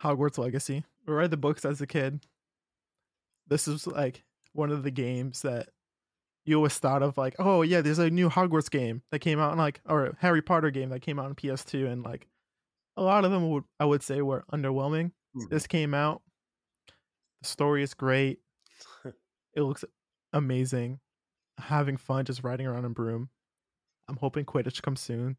Hogwarts 0.02 0.38
Legacy. 0.38 0.84
I 1.08 1.10
read 1.10 1.30
the 1.30 1.36
books 1.38 1.64
as 1.64 1.80
a 1.80 1.86
kid. 1.86 2.20
This 3.48 3.66
is 3.66 3.86
like 3.86 4.24
one 4.52 4.70
of 4.70 4.82
the 4.82 4.90
games 4.90 5.42
that 5.42 5.68
you 6.46 6.56
always 6.56 6.78
thought 6.78 7.02
of 7.02 7.18
like, 7.18 7.34
oh 7.38 7.62
yeah, 7.62 7.80
there's 7.82 7.98
a 7.98 8.08
new 8.10 8.28
Hogwarts 8.30 8.70
game 8.70 9.02
that 9.10 9.18
came 9.18 9.38
out, 9.38 9.50
and 9.50 9.58
like, 9.58 9.80
or 9.86 10.16
Harry 10.20 10.40
Potter 10.42 10.70
game 10.70 10.88
that 10.90 11.00
came 11.00 11.18
out 11.18 11.26
on 11.26 11.34
PS2, 11.34 11.90
and 11.90 12.02
like, 12.04 12.26
a 12.96 13.02
lot 13.02 13.24
of 13.24 13.30
them 13.30 13.50
would 13.50 13.64
I 13.80 13.84
would 13.84 14.02
say 14.02 14.22
were 14.22 14.44
underwhelming. 14.52 15.12
Mhm. 15.36 15.50
This 15.50 15.66
came 15.66 15.92
out. 15.92 16.22
The 17.42 17.48
story 17.48 17.82
is 17.82 17.92
great. 17.94 18.38
it 19.54 19.62
looks 19.62 19.84
amazing. 20.32 21.00
Having 21.58 21.96
fun 21.98 22.24
just 22.24 22.42
riding 22.44 22.66
around 22.66 22.84
in 22.84 22.92
broom. 22.92 23.28
I'm 24.08 24.16
hoping 24.16 24.44
Quidditch 24.44 24.82
comes 24.82 25.00
soon. 25.00 25.36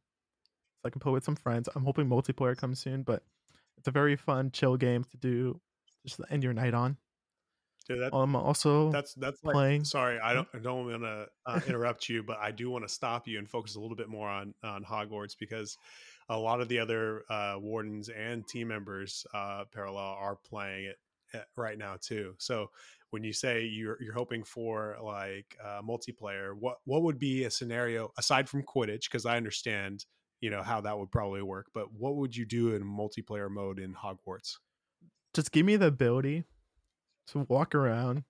So 0.81 0.87
I 0.87 0.89
can 0.89 0.99
play 0.99 1.11
with 1.11 1.23
some 1.23 1.35
friends. 1.35 1.69
I'm 1.75 1.83
hoping 1.85 2.07
multiplayer 2.07 2.55
comes 2.57 2.79
soon, 2.79 3.03
but 3.03 3.23
it's 3.77 3.87
a 3.87 3.91
very 3.91 4.15
fun, 4.15 4.51
chill 4.51 4.77
game 4.77 5.03
to 5.05 5.17
do 5.17 5.59
just 6.05 6.17
to 6.19 6.25
end 6.31 6.43
your 6.43 6.53
night 6.53 6.73
on. 6.73 6.97
Dude, 7.87 8.01
that, 8.01 8.13
I'm 8.13 8.35
also 8.35 8.91
that's 8.91 9.13
that's 9.13 9.43
like, 9.43 9.53
playing- 9.53 9.83
Sorry, 9.85 10.19
I 10.19 10.33
don't 10.33 10.47
I 10.53 10.59
don't 10.59 10.85
want 10.87 11.03
to 11.03 11.27
uh, 11.45 11.59
interrupt 11.67 12.09
you, 12.09 12.23
but 12.23 12.37
I 12.39 12.51
do 12.51 12.69
want 12.69 12.87
to 12.87 12.93
stop 12.93 13.27
you 13.27 13.37
and 13.37 13.49
focus 13.49 13.75
a 13.75 13.79
little 13.79 13.95
bit 13.95 14.09
more 14.09 14.27
on 14.27 14.53
on 14.63 14.83
Hogwarts 14.83 15.35
because 15.39 15.77
a 16.29 16.37
lot 16.37 16.59
of 16.59 16.67
the 16.67 16.79
other 16.79 17.23
uh, 17.29 17.55
wardens 17.59 18.09
and 18.09 18.45
team 18.47 18.67
members 18.67 19.25
uh, 19.33 19.63
parallel 19.73 20.17
are 20.19 20.35
playing 20.35 20.85
it 20.85 20.97
uh, 21.33 21.39
right 21.55 21.77
now 21.77 21.95
too. 22.01 22.33
So 22.37 22.71
when 23.11 23.23
you 23.23 23.31
say 23.31 23.63
you're 23.63 23.97
you're 24.01 24.13
hoping 24.13 24.43
for 24.43 24.97
like 25.01 25.57
uh, 25.63 25.81
multiplayer, 25.81 26.53
what 26.59 26.77
what 26.83 27.03
would 27.03 27.19
be 27.19 27.45
a 27.45 27.51
scenario 27.51 28.11
aside 28.17 28.49
from 28.49 28.63
Quidditch? 28.63 29.03
Because 29.09 29.25
I 29.25 29.37
understand 29.37 30.05
you 30.41 30.49
know 30.49 30.61
how 30.61 30.81
that 30.81 30.99
would 30.99 31.11
probably 31.11 31.41
work, 31.41 31.67
but 31.73 31.93
what 31.93 32.15
would 32.17 32.35
you 32.35 32.45
do 32.45 32.75
in 32.75 32.83
multiplayer 32.83 33.49
mode 33.49 33.79
in 33.79 33.93
Hogwarts? 33.93 34.57
just 35.37 35.51
give 35.51 35.65
me 35.67 35.75
the 35.75 35.85
ability 35.85 36.43
to 37.27 37.45
walk 37.49 37.75
around 37.75 38.23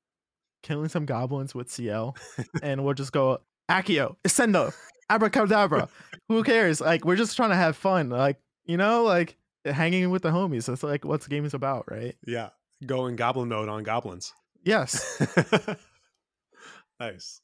killing 0.64 0.90
some 0.90 1.06
goblins 1.06 1.56
with 1.56 1.70
CL 1.70 2.16
and 2.62 2.84
we'll 2.84 2.94
just 2.94 3.12
go 3.12 3.40
Accio, 3.70 4.16
Ascendo, 4.24 4.74
Abracadabra. 5.10 5.90
Who 6.30 6.44
cares? 6.44 6.82
Like 6.82 7.06
we're 7.06 7.16
just 7.16 7.36
trying 7.36 7.50
to 7.50 7.56
have 7.56 7.76
fun. 7.76 8.10
Like, 8.10 8.38
you 8.66 8.78
know, 8.78 9.04
like 9.04 9.38
hanging 9.66 10.10
with 10.10 10.24
the 10.24 10.30
homies. 10.30 10.66
That's 10.66 10.84
like 10.84 11.06
what 11.06 11.22
the 11.22 11.30
game 11.30 11.46
is 11.46 11.54
about, 11.54 11.90
right? 11.90 12.16
Yeah, 12.26 12.50
go 12.86 13.08
in 13.08 13.16
goblin 13.16 13.50
mode 13.50 13.70
on 13.70 13.84
goblins. 13.84 14.34
Yes. 14.64 15.22
nice. 17.00 17.42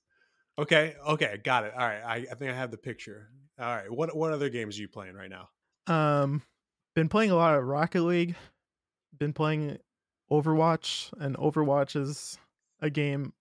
Okay. 0.59 0.95
Okay. 1.07 1.39
Got 1.43 1.65
it. 1.65 1.73
All 1.73 1.87
right. 1.87 2.01
I, 2.03 2.15
I 2.31 2.35
think 2.35 2.51
I 2.51 2.55
have 2.55 2.71
the 2.71 2.77
picture. 2.77 3.29
All 3.59 3.65
right. 3.65 3.91
What 3.91 4.15
what 4.15 4.33
other 4.33 4.49
games 4.49 4.77
are 4.77 4.81
you 4.81 4.87
playing 4.87 5.15
right 5.15 5.29
now? 5.29 5.49
Um 5.87 6.41
been 6.95 7.09
playing 7.09 7.31
a 7.31 7.35
lot 7.35 7.55
of 7.55 7.63
Rocket 7.63 8.03
League. 8.03 8.35
Been 9.17 9.33
playing 9.33 9.77
Overwatch, 10.31 11.11
and 11.19 11.37
Overwatch 11.37 11.95
is 11.95 12.37
a 12.81 12.89
game 12.89 13.33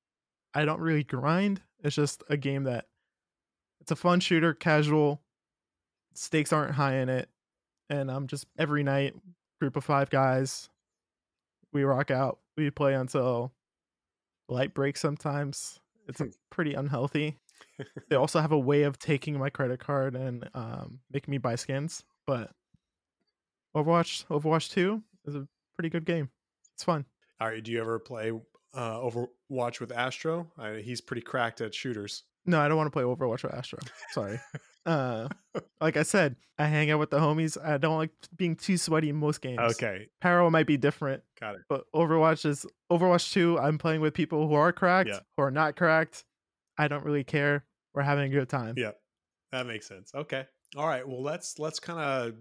I 0.55 0.65
don't 0.65 0.81
really 0.81 1.05
grind. 1.05 1.63
It's 1.83 1.97
just 1.97 2.23
a 2.29 2.37
game 2.37 2.65
that 2.65 2.87
it's 3.81 3.91
a 3.91 3.97
fun 3.97 4.21
shooter, 4.21 4.55
casual. 4.55 5.21
Stakes 6.15 6.53
aren't 6.53 6.75
high 6.75 6.97
in 6.97 7.09
it. 7.09 7.29
And 7.89 8.11
I'm 8.11 8.27
just 8.27 8.47
every 8.59 8.83
night, 8.83 9.15
group 9.61 9.77
of 9.77 9.85
five 9.85 10.11
guys. 10.11 10.69
We 11.73 11.85
rock 11.85 12.11
out. 12.11 12.39
We 12.57 12.71
play 12.71 12.95
until 12.95 13.53
light 14.49 14.75
breaks 14.75 15.01
sometimes. 15.01 15.81
It's 16.07 16.23
pretty 16.51 16.75
unhealthy. 16.75 17.39
they 18.09 18.17
also 18.17 18.41
have 18.41 18.53
a 18.53 18.59
way 18.59 18.83
of 18.83 18.99
taking 18.99 19.39
my 19.39 19.51
credit 19.51 19.81
card 19.81 20.15
and 20.15 20.49
um, 20.55 21.01
making 21.11 21.33
me 21.33 21.39
buy 21.39 21.57
skins. 21.57 22.05
But 22.27 22.51
Overwatch, 23.75 24.27
Overwatch 24.27 24.71
Two 24.71 25.03
is 25.25 25.35
a 25.35 25.49
pretty 25.75 25.89
good 25.89 26.05
game. 26.05 26.29
It's 26.83 26.87
fun. 26.87 27.05
All 27.41 27.47
right. 27.47 27.63
Do 27.63 27.71
you 27.71 27.81
ever 27.81 28.01
play 28.01 28.33
uh, 28.75 28.99
Overwatch 28.99 29.79
with 29.79 29.93
Astro? 29.93 30.51
I, 30.59 30.79
he's 30.85 31.01
pretty 31.01 31.23
cracked 31.23 31.61
at 31.61 31.73
shooters. 31.77 32.25
No, 32.45 32.59
I 32.61 32.67
don't 32.67 32.77
want 32.77 32.89
to 32.89 32.91
play 32.91 33.05
Overwatch 33.05 33.45
with 33.45 33.55
Astro. 33.55 33.79
Sorry. 34.11 34.41
Uh, 34.85 35.29
like 35.81 35.97
I 35.97 36.03
said, 36.03 36.35
I 36.59 36.67
hang 36.67 36.91
out 36.91 36.99
with 36.99 37.11
the 37.11 37.21
homies. 37.21 37.57
I 37.65 37.79
don't 37.79 37.99
like 37.99 38.11
being 38.37 38.57
too 38.57 38.77
sweaty 38.77 39.11
in 39.11 39.15
most 39.15 39.41
games. 39.41 39.61
Okay, 39.61 40.09
Parallel 40.21 40.51
might 40.51 40.67
be 40.67 40.77
different, 40.77 41.23
got 41.41 41.55
it. 41.55 41.61
but 41.69 41.85
Overwatch 41.95 42.45
is 42.45 42.67
Overwatch 42.91 43.33
2. 43.33 43.61
I'm 43.61 43.79
playing 43.79 44.01
with 44.01 44.13
people 44.13 44.49
who 44.49 44.55
are 44.55 44.73
cracked, 44.73 45.09
Yeah. 45.11 45.21
who 45.37 45.45
are 45.45 45.53
not 45.53 45.77
cracked. 45.77 46.25
I 46.77 46.89
don't 46.89 47.05
really 47.05 47.23
care. 47.23 47.65
We're 47.95 48.03
having 48.03 48.25
a 48.25 48.29
good 48.37 48.49
time. 48.49 48.75
Yeah, 48.77 48.91
that 49.53 49.67
makes 49.69 49.87
sense. 49.87 50.11
Okay, 50.13 50.47
all 50.77 50.89
right. 50.89 51.07
Well, 51.07 51.23
let's 51.23 51.61
let's 51.61 51.79
kind 51.79 52.01
of 52.01 52.35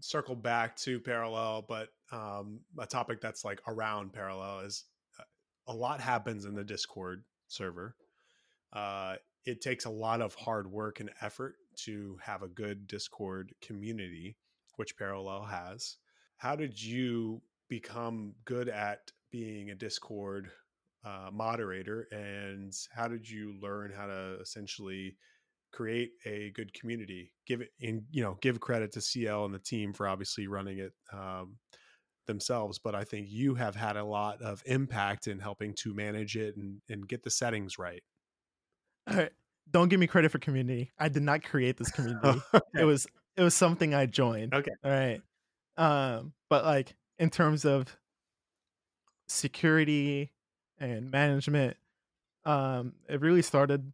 circle 0.00 0.34
back 0.34 0.76
to 0.76 1.00
parallel, 1.00 1.64
but 1.68 1.88
um, 2.12 2.60
a 2.78 2.86
topic 2.86 3.20
that's 3.20 3.44
like 3.44 3.60
around 3.66 4.12
parallel 4.12 4.60
is 4.60 4.84
uh, 5.18 5.72
a 5.72 5.74
lot 5.74 6.00
happens 6.00 6.44
in 6.44 6.54
the 6.54 6.64
Discord 6.64 7.24
server. 7.48 7.96
Uh, 8.72 9.16
it 9.44 9.60
takes 9.60 9.84
a 9.84 9.90
lot 9.90 10.20
of 10.20 10.34
hard 10.34 10.70
work 10.70 11.00
and 11.00 11.10
effort 11.20 11.54
to 11.76 12.18
have 12.22 12.42
a 12.42 12.48
good 12.48 12.86
Discord 12.86 13.52
community, 13.60 14.36
which 14.76 14.96
Parallel 14.96 15.44
has. 15.44 15.96
How 16.36 16.56
did 16.56 16.82
you 16.82 17.40
become 17.68 18.34
good 18.44 18.68
at 18.68 19.12
being 19.30 19.70
a 19.70 19.74
Discord 19.74 20.50
uh, 21.04 21.30
moderator, 21.32 22.08
and 22.10 22.72
how 22.94 23.06
did 23.06 23.28
you 23.28 23.54
learn 23.62 23.92
how 23.96 24.06
to 24.06 24.38
essentially 24.40 25.16
create 25.76 26.12
a 26.24 26.50
good 26.50 26.72
community? 26.72 27.32
Give 27.46 27.60
it 27.60 27.70
in, 27.80 28.04
you 28.10 28.22
know, 28.22 28.38
give 28.40 28.60
credit 28.60 28.92
to 28.92 29.00
CL 29.00 29.44
and 29.44 29.54
the 29.54 29.58
team 29.58 29.92
for 29.92 30.08
obviously 30.08 30.46
running 30.46 30.78
it 30.78 30.92
um, 31.12 31.56
themselves, 32.26 32.78
but 32.78 32.94
I 32.94 33.04
think 33.04 33.28
you 33.30 33.54
have 33.54 33.74
had 33.76 33.96
a 33.96 34.04
lot 34.04 34.42
of 34.42 34.62
impact 34.66 35.26
in 35.26 35.38
helping 35.38 35.74
to 35.82 35.94
manage 35.94 36.36
it 36.36 36.56
and, 36.56 36.80
and 36.88 37.06
get 37.08 37.22
the 37.22 37.30
settings 37.30 37.78
right. 37.78 38.02
All 39.08 39.16
right. 39.16 39.30
Don't 39.70 39.88
give 39.88 40.00
me 40.00 40.06
credit 40.06 40.30
for 40.30 40.38
community. 40.38 40.92
I 40.98 41.08
did 41.08 41.22
not 41.22 41.42
create 41.42 41.76
this 41.76 41.90
community. 41.92 42.40
It 42.74 42.84
was 42.84 43.06
it 43.36 43.42
was 43.42 43.54
something 43.54 43.94
I 43.94 44.06
joined. 44.06 44.54
Okay. 44.54 44.70
All 44.84 44.90
right. 44.90 45.20
Um, 45.76 46.32
but 46.48 46.64
like 46.64 46.94
in 47.18 47.30
terms 47.30 47.64
of 47.64 47.96
security 49.28 50.32
and 50.78 51.10
management, 51.10 51.76
um, 52.44 52.94
it 53.08 53.20
really 53.20 53.42
started. 53.42 53.92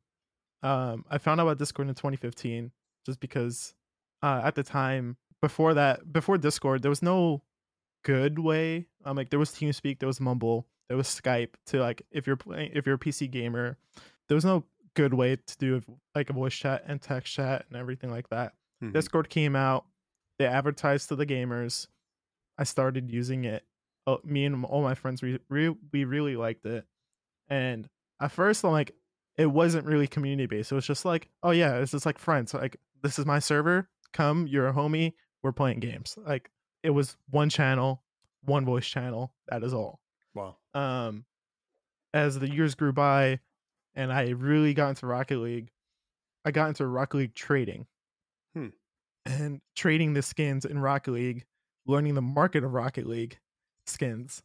Um, 0.62 1.04
I 1.10 1.18
found 1.18 1.40
out 1.40 1.46
about 1.46 1.58
Discord 1.58 1.88
in 1.88 1.94
2015 1.94 2.70
just 3.04 3.18
because 3.20 3.74
uh, 4.22 4.40
at 4.44 4.54
the 4.54 4.62
time 4.62 5.16
before 5.40 5.74
that 5.74 6.12
before 6.12 6.38
Discord 6.38 6.82
there 6.82 6.90
was 6.90 7.02
no 7.02 7.42
good 8.04 8.38
way. 8.38 8.86
Um, 9.04 9.16
like 9.16 9.30
there 9.30 9.38
was 9.38 9.50
TeamSpeak, 9.50 9.98
there 9.98 10.06
was 10.06 10.20
Mumble, 10.20 10.66
there 10.88 10.96
was 10.96 11.08
Skype 11.08 11.50
to 11.66 11.80
like 11.80 12.02
if 12.10 12.26
you're 12.26 12.36
playing 12.36 12.70
if 12.74 12.86
you're 12.86 12.94
a 12.96 12.98
PC 12.98 13.30
gamer, 13.30 13.76
there 14.28 14.34
was 14.36 14.44
no 14.44 14.64
good 14.94 15.14
way 15.14 15.36
to 15.36 15.56
do 15.58 15.80
like 16.14 16.30
a 16.30 16.32
voice 16.32 16.54
chat 16.54 16.84
and 16.86 17.00
text 17.00 17.32
chat 17.32 17.64
and 17.68 17.76
everything 17.76 18.10
like 18.10 18.28
that. 18.28 18.52
Mhm. 18.82 18.92
Discord 18.92 19.28
came 19.30 19.56
out, 19.56 19.86
they 20.38 20.46
advertised 20.46 21.08
to 21.08 21.16
the 21.16 21.26
gamers. 21.26 21.88
I 22.58 22.64
started 22.64 23.10
using 23.10 23.44
it. 23.44 23.64
Oh, 24.06 24.20
me 24.24 24.44
and 24.44 24.64
all 24.64 24.82
my 24.82 24.94
friends 24.94 25.22
we 25.22 25.38
re- 25.48 25.76
we 25.92 26.04
really 26.04 26.36
liked 26.36 26.66
it. 26.66 26.84
And 27.48 27.88
at 28.20 28.30
first 28.32 28.64
I'm 28.64 28.70
like 28.72 28.94
it 29.38 29.46
wasn't 29.46 29.86
really 29.86 30.06
community 30.06 30.46
based. 30.46 30.72
It 30.72 30.74
was 30.74 30.86
just 30.86 31.04
like, 31.04 31.28
oh 31.42 31.50
yeah, 31.50 31.76
it's 31.78 31.92
just 31.92 32.06
like 32.06 32.18
friends. 32.18 32.52
Like 32.54 32.76
this 33.02 33.18
is 33.18 33.26
my 33.26 33.38
server. 33.38 33.88
Come, 34.12 34.46
you're 34.46 34.68
a 34.68 34.72
homie. 34.72 35.14
We're 35.42 35.52
playing 35.52 35.80
games. 35.80 36.16
Like 36.18 36.50
it 36.82 36.90
was 36.90 37.16
one 37.30 37.48
channel, 37.48 38.02
one 38.44 38.64
voice 38.64 38.86
channel. 38.86 39.32
That 39.48 39.62
is 39.62 39.72
all 39.74 40.00
Wow. 40.34 40.56
um 40.74 41.24
as 42.14 42.38
the 42.38 42.50
years 42.50 42.74
grew 42.74 42.92
by 42.92 43.40
and 43.94 44.12
I 44.12 44.30
really 44.30 44.74
got 44.74 44.90
into 44.90 45.06
Rocket 45.06 45.38
League, 45.38 45.70
I 46.44 46.50
got 46.50 46.68
into 46.68 46.86
Rocket 46.86 47.16
League 47.16 47.34
trading. 47.34 47.86
Hmm. 48.54 48.68
And 49.24 49.60
trading 49.76 50.14
the 50.14 50.22
skins 50.22 50.64
in 50.64 50.78
Rocket 50.78 51.12
League, 51.12 51.44
learning 51.86 52.14
the 52.14 52.22
market 52.22 52.64
of 52.64 52.72
Rocket 52.72 53.06
League 53.06 53.38
skins, 53.86 54.42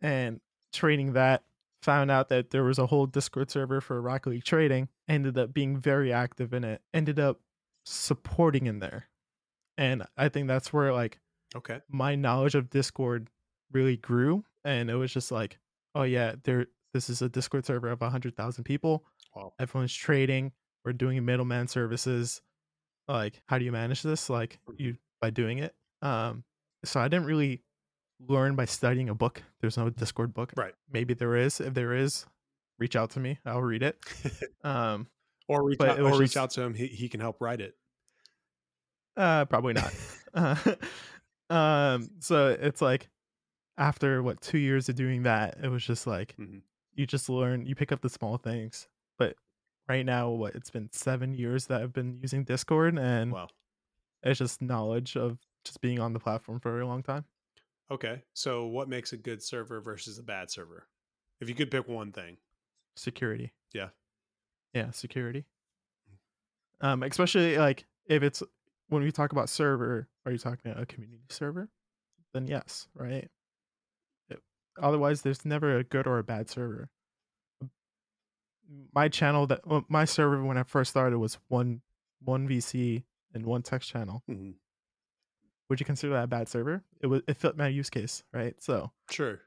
and 0.00 0.40
trading 0.72 1.14
that. 1.14 1.42
Found 1.86 2.10
out 2.10 2.28
that 2.30 2.50
there 2.50 2.64
was 2.64 2.80
a 2.80 2.86
whole 2.86 3.06
Discord 3.06 3.48
server 3.48 3.80
for 3.80 4.02
Rocket 4.02 4.30
League 4.30 4.44
trading. 4.44 4.88
Ended 5.08 5.38
up 5.38 5.54
being 5.54 5.76
very 5.78 6.12
active 6.12 6.52
in 6.52 6.64
it. 6.64 6.82
Ended 6.92 7.20
up 7.20 7.40
supporting 7.84 8.66
in 8.66 8.80
there. 8.80 9.08
And 9.78 10.02
I 10.16 10.28
think 10.28 10.48
that's 10.48 10.72
where 10.72 10.92
like 10.92 11.20
Okay. 11.54 11.80
my 11.88 12.16
knowledge 12.16 12.56
of 12.56 12.70
Discord 12.70 13.30
really 13.72 13.96
grew, 13.96 14.44
and 14.64 14.90
it 14.90 14.96
was 14.96 15.12
just 15.12 15.30
like, 15.30 15.58
oh 15.94 16.02
yeah, 16.02 16.34
there. 16.44 16.66
This 16.92 17.08
is 17.08 17.22
a 17.22 17.28
Discord 17.28 17.64
server 17.66 17.88
of 17.88 18.00
hundred 18.00 18.36
thousand 18.36 18.64
people. 18.64 19.04
Wow. 19.34 19.52
Everyone's 19.60 19.94
trading. 19.94 20.52
We're 20.84 20.92
doing 20.92 21.24
middleman 21.24 21.68
services. 21.68 22.40
Like, 23.06 23.42
how 23.46 23.58
do 23.58 23.64
you 23.64 23.70
manage 23.72 24.02
this? 24.02 24.28
Like, 24.28 24.58
you 24.76 24.96
by 25.20 25.30
doing 25.30 25.58
it. 25.58 25.74
Um, 26.02 26.42
so 26.84 26.98
I 27.00 27.06
didn't 27.08 27.26
really 27.26 27.62
learn 28.20 28.54
by 28.56 28.64
studying 28.64 29.08
a 29.08 29.14
book. 29.14 29.42
There's 29.60 29.76
no 29.76 29.90
Discord 29.90 30.32
book. 30.34 30.52
Right. 30.56 30.74
Maybe 30.90 31.14
there 31.14 31.36
is. 31.36 31.60
If 31.60 31.74
there 31.74 31.92
is, 31.94 32.26
reach 32.78 32.96
out 32.96 33.10
to 33.10 33.20
me. 33.20 33.38
I'll 33.44 33.62
read 33.62 33.82
it. 33.82 33.98
Um, 34.64 35.06
or 35.48 35.62
reach 35.64 35.80
out, 35.80 36.00
or 36.00 36.10
reach 36.18 36.32
just- 36.32 36.36
out 36.36 36.50
to 36.52 36.62
him. 36.62 36.74
He, 36.74 36.86
he 36.88 37.08
can 37.08 37.20
help 37.20 37.36
write 37.40 37.60
it. 37.60 37.76
Uh, 39.16 39.44
probably 39.44 39.74
not. 39.74 39.94
uh, 40.34 40.56
um, 41.54 42.10
so 42.18 42.48
it's 42.60 42.82
like 42.82 43.08
after 43.78 44.22
what 44.22 44.40
two 44.40 44.58
years 44.58 44.88
of 44.88 44.96
doing 44.96 45.22
that, 45.22 45.58
it 45.62 45.68
was 45.68 45.84
just 45.84 46.06
like 46.06 46.34
Mhm. 46.38 46.62
you 46.94 47.06
just 47.06 47.28
learn, 47.28 47.64
you 47.66 47.74
pick 47.76 47.92
up 47.92 48.00
the 48.00 48.08
small 48.08 48.38
things. 48.38 48.88
But 49.18 49.36
right 49.88 50.04
now, 50.04 50.30
what 50.30 50.54
it's 50.56 50.70
been 50.70 50.88
seven 50.92 51.32
years 51.34 51.66
that 51.66 51.80
I've 51.82 51.92
been 51.92 52.18
using 52.20 52.42
Discord, 52.44 52.98
and 52.98 53.32
Wow. 53.32 53.48
it's 54.24 54.38
just 54.40 54.60
knowledge 54.60 55.16
of 55.16 55.38
just 55.64 55.80
being 55.80 56.00
on 56.00 56.12
the 56.12 56.18
platform 56.20 56.58
for 56.60 56.70
a 56.70 56.72
very 56.72 56.84
long 56.84 57.02
time. 57.02 57.24
Okay. 57.90 58.22
So, 58.34 58.66
what 58.66 58.88
makes 58.88 59.12
a 59.12 59.16
good 59.16 59.42
server 59.42 59.80
versus 59.80 60.18
a 60.18 60.22
bad 60.22 60.50
server? 60.50 60.88
If 61.40 61.48
you 61.48 61.54
could 61.54 61.70
pick 61.70 61.86
one 61.88 62.12
thing. 62.12 62.38
Security, 62.96 63.52
Yeah. 63.74 63.90
yeah, 64.72 64.90
security. 64.90 65.44
Um, 66.80 67.02
especially 67.02 67.58
like 67.58 67.84
if 68.06 68.22
it's 68.22 68.42
when 68.88 69.02
we 69.02 69.12
talk 69.12 69.32
about 69.32 69.48
server, 69.48 70.08
are 70.24 70.32
you 70.32 70.38
talking 70.38 70.72
a 70.72 70.86
community 70.86 71.22
server? 71.28 71.68
Then 72.32 72.46
yes, 72.46 72.88
right? 72.94 73.30
It- 74.30 74.42
otherwise, 74.80 75.22
there's 75.22 75.44
never 75.44 75.76
a 75.76 75.84
good 75.84 76.06
or 76.06 76.18
a 76.18 76.24
bad 76.24 76.48
server. 76.50 76.88
My 78.94 79.08
channel 79.08 79.46
that 79.46 79.66
well, 79.66 79.84
my 79.88 80.04
server 80.06 80.42
when 80.42 80.58
I 80.58 80.62
first 80.64 80.90
started 80.90 81.18
was 81.18 81.38
one 81.48 81.82
one 82.20 82.48
VC 82.48 83.04
and 83.32 83.46
one 83.46 83.62
text 83.62 83.88
channel. 83.90 84.22
Mhm. 84.28 84.54
Would 85.68 85.80
you 85.80 85.86
consider 85.86 86.12
that 86.14 86.24
a 86.24 86.28
bad 86.28 86.48
server? 86.48 86.84
It 87.00 87.08
was 87.08 87.22
it 87.26 87.36
fit 87.36 87.56
my 87.56 87.68
use 87.68 87.90
case, 87.90 88.22
right? 88.32 88.54
So 88.60 88.92
Sure. 89.10 89.40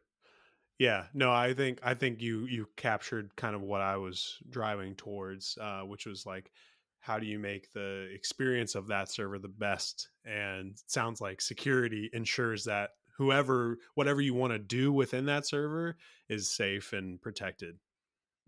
Yeah. 0.77 1.05
No, 1.13 1.31
I 1.31 1.53
think 1.53 1.79
I 1.83 1.93
think 1.93 2.21
you 2.21 2.45
you 2.45 2.67
captured 2.75 3.35
kind 3.35 3.55
of 3.55 3.61
what 3.61 3.81
I 3.81 3.97
was 3.97 4.37
driving 4.49 4.95
towards, 4.95 5.57
uh, 5.59 5.81
which 5.81 6.05
was 6.05 6.25
like, 6.25 6.51
how 6.99 7.19
do 7.19 7.25
you 7.25 7.39
make 7.39 7.71
the 7.71 8.09
experience 8.13 8.75
of 8.75 8.87
that 8.87 9.09
server 9.09 9.39
the 9.39 9.47
best? 9.47 10.09
And 10.25 10.71
it 10.71 10.91
sounds 10.91 11.21
like 11.21 11.41
security 11.41 12.09
ensures 12.13 12.65
that 12.65 12.91
whoever 13.17 13.77
whatever 13.95 14.21
you 14.21 14.33
want 14.33 14.53
to 14.53 14.59
do 14.59 14.91
within 14.91 15.25
that 15.25 15.45
server 15.45 15.97
is 16.29 16.49
safe 16.49 16.93
and 16.93 17.21
protected. 17.21 17.77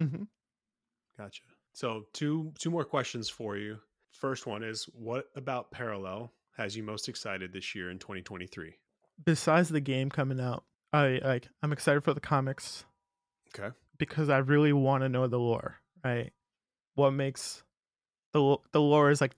Mm-hmm. 0.01 0.23
Gotcha. 1.17 1.41
So 1.73 2.03
two 2.13 2.53
two 2.59 2.71
more 2.71 2.85
questions 2.85 3.29
for 3.29 3.57
you. 3.57 3.77
First 4.11 4.45
one 4.45 4.63
is 4.63 4.85
what 4.93 5.25
about 5.35 5.71
Parallel 5.71 6.33
has 6.57 6.75
you 6.75 6.83
most 6.83 7.07
excited 7.09 7.53
this 7.53 7.75
year 7.75 7.89
in 7.89 7.99
2023? 7.99 8.75
besides 9.23 9.69
the 9.69 9.81
game 9.81 10.09
coming 10.09 10.39
out, 10.39 10.63
I 10.93 11.19
like 11.23 11.47
I'm 11.61 11.71
excited 11.71 12.03
for 12.03 12.13
the 12.13 12.19
comics. 12.21 12.85
Okay. 13.55 13.75
because 13.97 14.29
I 14.29 14.37
really 14.39 14.73
want 14.73 15.03
to 15.03 15.09
know 15.09 15.27
the 15.27 15.37
lore, 15.37 15.81
right? 16.03 16.31
What 16.95 17.11
makes 17.11 17.63
the 18.33 18.57
the 18.71 18.81
lore 18.81 19.11
is 19.11 19.21
like 19.21 19.35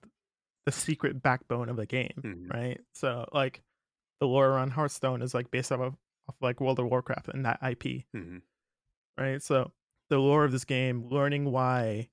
the 0.66 0.72
secret 0.72 1.20
backbone 1.22 1.68
of 1.68 1.76
the 1.76 1.84
game, 1.86 2.14
Mhm. 2.24 2.50
right? 2.50 2.80
So 2.94 3.28
like 3.32 3.62
the 4.20 4.26
lore 4.26 4.48
around 4.48 4.70
Hearthstone 4.70 5.20
is 5.20 5.34
like 5.34 5.50
based 5.50 5.70
off 5.72 5.80
of, 5.80 5.96
off 6.28 6.36
like 6.40 6.60
World 6.60 6.78
of 6.78 6.86
Warcraft 6.86 7.28
and 7.28 7.44
that 7.44 7.58
IP, 7.60 8.06
Mhm. 8.14 8.40
right? 9.18 9.42
So 9.42 9.72
the 10.08 10.18
lore 10.18 10.44
of 10.44 10.52
this 10.52 10.64
game, 10.64 11.06
learning 11.08 11.50
why 11.50 12.08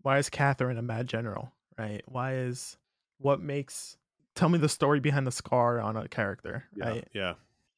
why 0.00 0.18
is 0.18 0.30
Catherine 0.30 0.78
a 0.78 0.82
mad 0.82 1.08
general, 1.08 1.52
right? 1.78 2.02
Why 2.06 2.34
is 2.36 2.78
what 3.18 3.40
makes 3.40 3.98
tell 4.34 4.48
me 4.48 4.58
the 4.58 4.68
story 4.68 5.00
behind 5.00 5.26
the 5.26 5.32
scar 5.32 5.80
on 5.80 5.96
a 5.96 6.08
character, 6.08 6.64
Yeah. 6.76 6.88
right? 6.88 7.08
Yeah. 7.14 7.34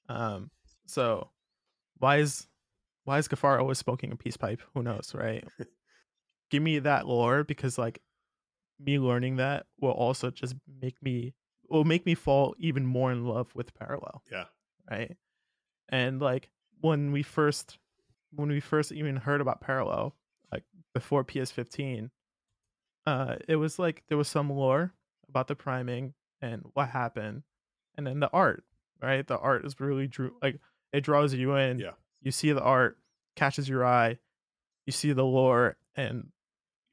Um, 0.09 0.51
so 0.87 1.31
why 1.99 2.19
is 2.19 2.47
why 3.05 3.19
is 3.19 3.29
Gafar 3.29 3.59
always 3.61 3.79
smoking 3.79 4.13
a 4.13 4.17
peace 4.17 4.37
pipe? 4.37 4.61
Who 4.75 4.83
knows, 4.83 5.13
right? 5.15 5.45
Give 6.51 6.63
me 6.63 6.79
that 6.81 7.07
lore 7.07 7.45
because 7.45 7.79
like 7.79 8.01
me 8.79 8.99
learning 8.99 9.37
that 9.37 9.67
will 9.81 9.91
also 9.93 10.31
just 10.31 10.55
make 10.81 10.97
me 11.03 11.35
will 11.69 11.85
make 11.85 12.05
me 12.07 12.15
fall 12.15 12.55
even 12.59 12.85
more 12.87 13.11
in 13.11 13.25
love 13.27 13.55
with 13.55 13.75
parallel, 13.75 14.23
Yeah. 14.31 14.45
right? 14.91 15.17
And 15.89 16.21
like 16.21 16.51
when 16.81 17.13
we 17.13 17.23
first 17.23 17.79
when 18.33 18.49
we 18.49 18.61
first 18.61 18.93
even 18.93 19.17
heard 19.17 19.41
about 19.41 19.61
parallel, 19.61 20.15
like 20.53 20.65
before 20.93 21.25
PS15, 21.25 22.11
uh, 23.07 23.37
it 23.49 23.57
was 23.57 23.79
like 23.79 24.03
there 24.09 24.19
was 24.19 24.29
some 24.29 24.51
lore 24.51 24.93
about 25.29 25.47
the 25.49 25.55
priming 25.55 26.15
and 26.45 26.63
what 26.75 26.89
happened, 26.89 27.43
and 27.97 28.07
then 28.07 28.21
the 28.21 28.31
art. 28.33 28.65
Right, 29.03 29.27
the 29.27 29.39
art 29.39 29.67
is 29.67 29.81
really 29.81 30.07
drew 30.07 30.35
like 30.41 30.61
it 30.93 31.03
draws 31.03 31.35
you 31.35 31.57
in. 31.57 31.79
Yeah. 31.79 31.91
You 32.23 32.31
see 32.31 32.53
the 32.53 32.63
art, 32.63 32.97
catches 33.37 33.69
your 33.69 33.85
eye, 33.85 34.19
you 34.87 34.93
see 34.93 35.13
the 35.13 35.25
lore, 35.25 35.77
and 35.97 36.29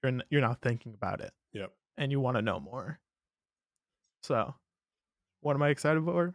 you're 0.04 0.12
n- 0.12 0.24
you're 0.30 0.42
not 0.42 0.62
thinking 0.62 0.94
about 0.94 1.22
it. 1.22 1.32
Yep. 1.54 1.72
And 1.98 2.12
you 2.12 2.20
want 2.20 2.36
to 2.38 2.42
know 2.42 2.60
more. 2.60 3.00
So, 4.24 4.56
what 5.42 5.56
am 5.56 5.64
I 5.64 5.70
excited 5.70 6.04
for? 6.04 6.28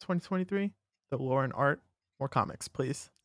2023, 0.00 0.72
the 1.10 1.16
lore 1.18 1.44
and 1.44 1.52
art, 1.52 1.82
more 2.20 2.28
comics, 2.28 2.68
please. 2.68 3.10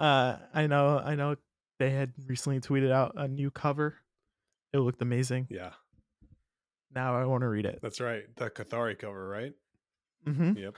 Uh, 0.00 0.36
I 0.54 0.68
know, 0.68 1.02
I 1.04 1.16
know, 1.16 1.34
they 1.80 1.90
had 1.90 2.12
recently 2.28 2.60
tweeted 2.60 2.92
out 2.92 3.14
a 3.16 3.26
new 3.26 3.50
cover. 3.50 3.96
It 4.72 4.78
looked 4.78 5.02
amazing. 5.02 5.48
yeah, 5.50 5.72
Now 6.98 7.16
I 7.16 7.24
want 7.26 7.42
to 7.42 7.48
read 7.48 7.64
it. 7.64 7.78
that's 7.80 8.00
right. 8.00 8.24
The 8.34 8.50
Kathari 8.50 8.98
cover, 8.98 9.28
right? 9.28 9.52
hmm 10.24 10.52
Yep. 10.56 10.74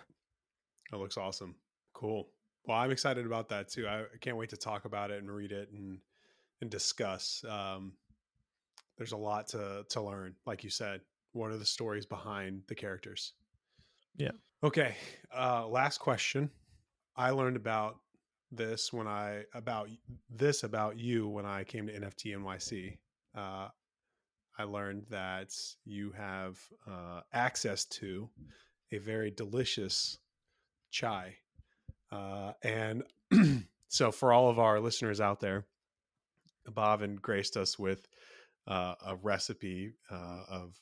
That 0.90 0.98
looks 0.98 1.16
awesome. 1.16 1.54
Cool. 1.94 2.28
Well, 2.66 2.76
I'm 2.76 2.90
excited 2.90 3.24
about 3.24 3.48
that 3.48 3.70
too. 3.70 3.86
I 3.86 4.00
I 4.02 4.18
can't 4.20 4.36
wait 4.36 4.50
to 4.50 4.56
talk 4.58 4.84
about 4.84 5.10
it 5.10 5.22
and 5.22 5.30
read 5.30 5.50
it 5.50 5.70
and 5.72 5.98
and 6.60 6.70
discuss. 6.70 7.42
Um, 7.48 7.94
there's 8.98 9.12
a 9.12 9.16
lot 9.16 9.48
to 9.48 9.86
to 9.88 10.02
learn, 10.02 10.34
like 10.44 10.62
you 10.62 10.68
said. 10.68 11.00
What 11.32 11.50
are 11.52 11.56
the 11.56 11.64
stories 11.64 12.04
behind 12.04 12.64
the 12.66 12.74
characters? 12.74 13.32
Yeah. 14.16 14.32
Okay. 14.62 14.96
Uh, 15.34 15.66
last 15.68 15.98
question. 15.98 16.50
I 17.16 17.30
learned 17.30 17.56
about 17.56 17.96
this 18.52 18.92
when 18.92 19.06
I 19.06 19.44
about 19.54 19.88
this 20.28 20.64
about 20.64 20.98
you 20.98 21.28
when 21.28 21.46
I 21.46 21.64
came 21.64 21.86
to 21.86 21.98
NFT 21.98 22.36
NYC. 22.36 22.98
Uh, 23.34 23.68
I 24.60 24.64
learned 24.64 25.06
that 25.08 25.54
you 25.86 26.12
have 26.12 26.58
uh, 26.86 27.22
access 27.32 27.86
to 27.86 28.28
a 28.92 28.98
very 28.98 29.30
delicious 29.30 30.18
chai. 30.90 31.36
Uh, 32.12 32.52
and 32.62 33.04
so, 33.88 34.12
for 34.12 34.34
all 34.34 34.50
of 34.50 34.58
our 34.58 34.78
listeners 34.78 35.18
out 35.18 35.40
there, 35.40 35.64
Bhavin 36.68 37.22
graced 37.22 37.56
us 37.56 37.78
with 37.78 38.06
uh, 38.66 38.96
a 39.06 39.16
recipe 39.16 39.94
uh, 40.10 40.42
of 40.50 40.78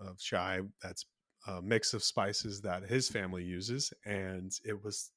of 0.00 0.18
chai 0.18 0.60
that's 0.82 1.04
a 1.46 1.60
mix 1.60 1.92
of 1.92 2.02
spices 2.02 2.62
that 2.62 2.84
his 2.84 3.10
family 3.10 3.44
uses, 3.44 3.92
and 4.06 4.58
it 4.64 4.82
was 4.82 5.10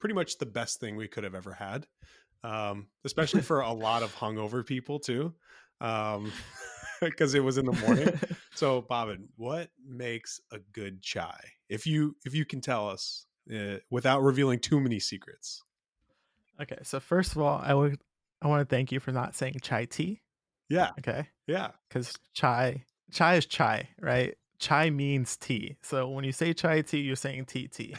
pretty 0.00 0.14
much 0.14 0.38
the 0.38 0.46
best 0.46 0.80
thing 0.80 0.96
we 0.96 1.08
could 1.08 1.24
have 1.24 1.34
ever 1.34 1.52
had, 1.52 1.86
um, 2.42 2.86
especially 3.04 3.42
for 3.42 3.60
a 3.60 3.72
lot 3.72 4.02
of 4.02 4.14
hungover 4.16 4.64
people 4.64 4.98
too, 4.98 5.34
because 7.10 7.34
it 7.34 7.40
was 7.44 7.58
in 7.58 7.66
the 7.66 7.72
morning. 7.72 8.08
So, 8.56 8.82
Bhavin, 8.82 9.24
what 9.34 9.70
makes 9.84 10.40
a 10.52 10.58
good 10.72 11.02
chai? 11.02 11.40
If 11.68 11.88
you 11.88 12.14
if 12.24 12.36
you 12.36 12.44
can 12.44 12.60
tell 12.60 12.88
us 12.88 13.26
uh, 13.52 13.78
without 13.90 14.22
revealing 14.22 14.60
too 14.60 14.78
many 14.80 15.00
secrets. 15.00 15.60
okay, 16.62 16.78
so 16.84 17.00
first 17.00 17.32
of 17.34 17.42
all, 17.42 17.60
I 17.64 17.74
would 17.74 17.98
I 18.42 18.46
want 18.46 18.60
to 18.60 18.72
thank 18.72 18.92
you 18.92 19.00
for 19.00 19.10
not 19.10 19.34
saying 19.34 19.56
chai 19.60 19.86
tea. 19.86 20.20
Yeah, 20.68 20.90
Okay, 21.00 21.26
yeah, 21.48 21.70
because 21.88 22.14
chai 22.32 22.84
chai 23.10 23.34
is 23.34 23.46
chai, 23.46 23.88
right? 24.00 24.36
Chai 24.60 24.88
means 24.90 25.36
tea. 25.36 25.76
So 25.82 26.08
when 26.08 26.24
you 26.24 26.30
say 26.32 26.52
chai 26.52 26.82
tea, 26.82 27.00
you're 27.00 27.16
saying 27.16 27.46
tea 27.46 27.66
tea. 27.66 27.96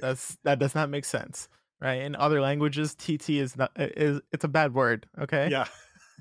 That's 0.00 0.36
that 0.42 0.58
does 0.58 0.74
not 0.74 0.90
make 0.90 1.04
sense, 1.04 1.48
right? 1.80 2.02
In 2.02 2.16
other 2.16 2.40
languages, 2.40 2.96
tt 2.96 3.30
is 3.30 3.56
not 3.56 3.70
is 3.78 4.20
it's 4.32 4.44
a 4.44 4.48
bad 4.48 4.74
word. 4.74 5.06
Okay, 5.20 5.48
yeah. 5.48 5.66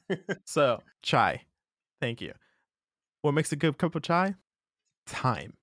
So 0.45 0.83
chai, 1.01 1.41
thank 2.01 2.19
you. 2.21 2.33
What 3.21 3.33
makes 3.33 3.51
a 3.51 3.55
good 3.55 3.77
cup 3.77 3.95
of 3.95 4.01
chai? 4.01 4.35
Time. 5.05 5.53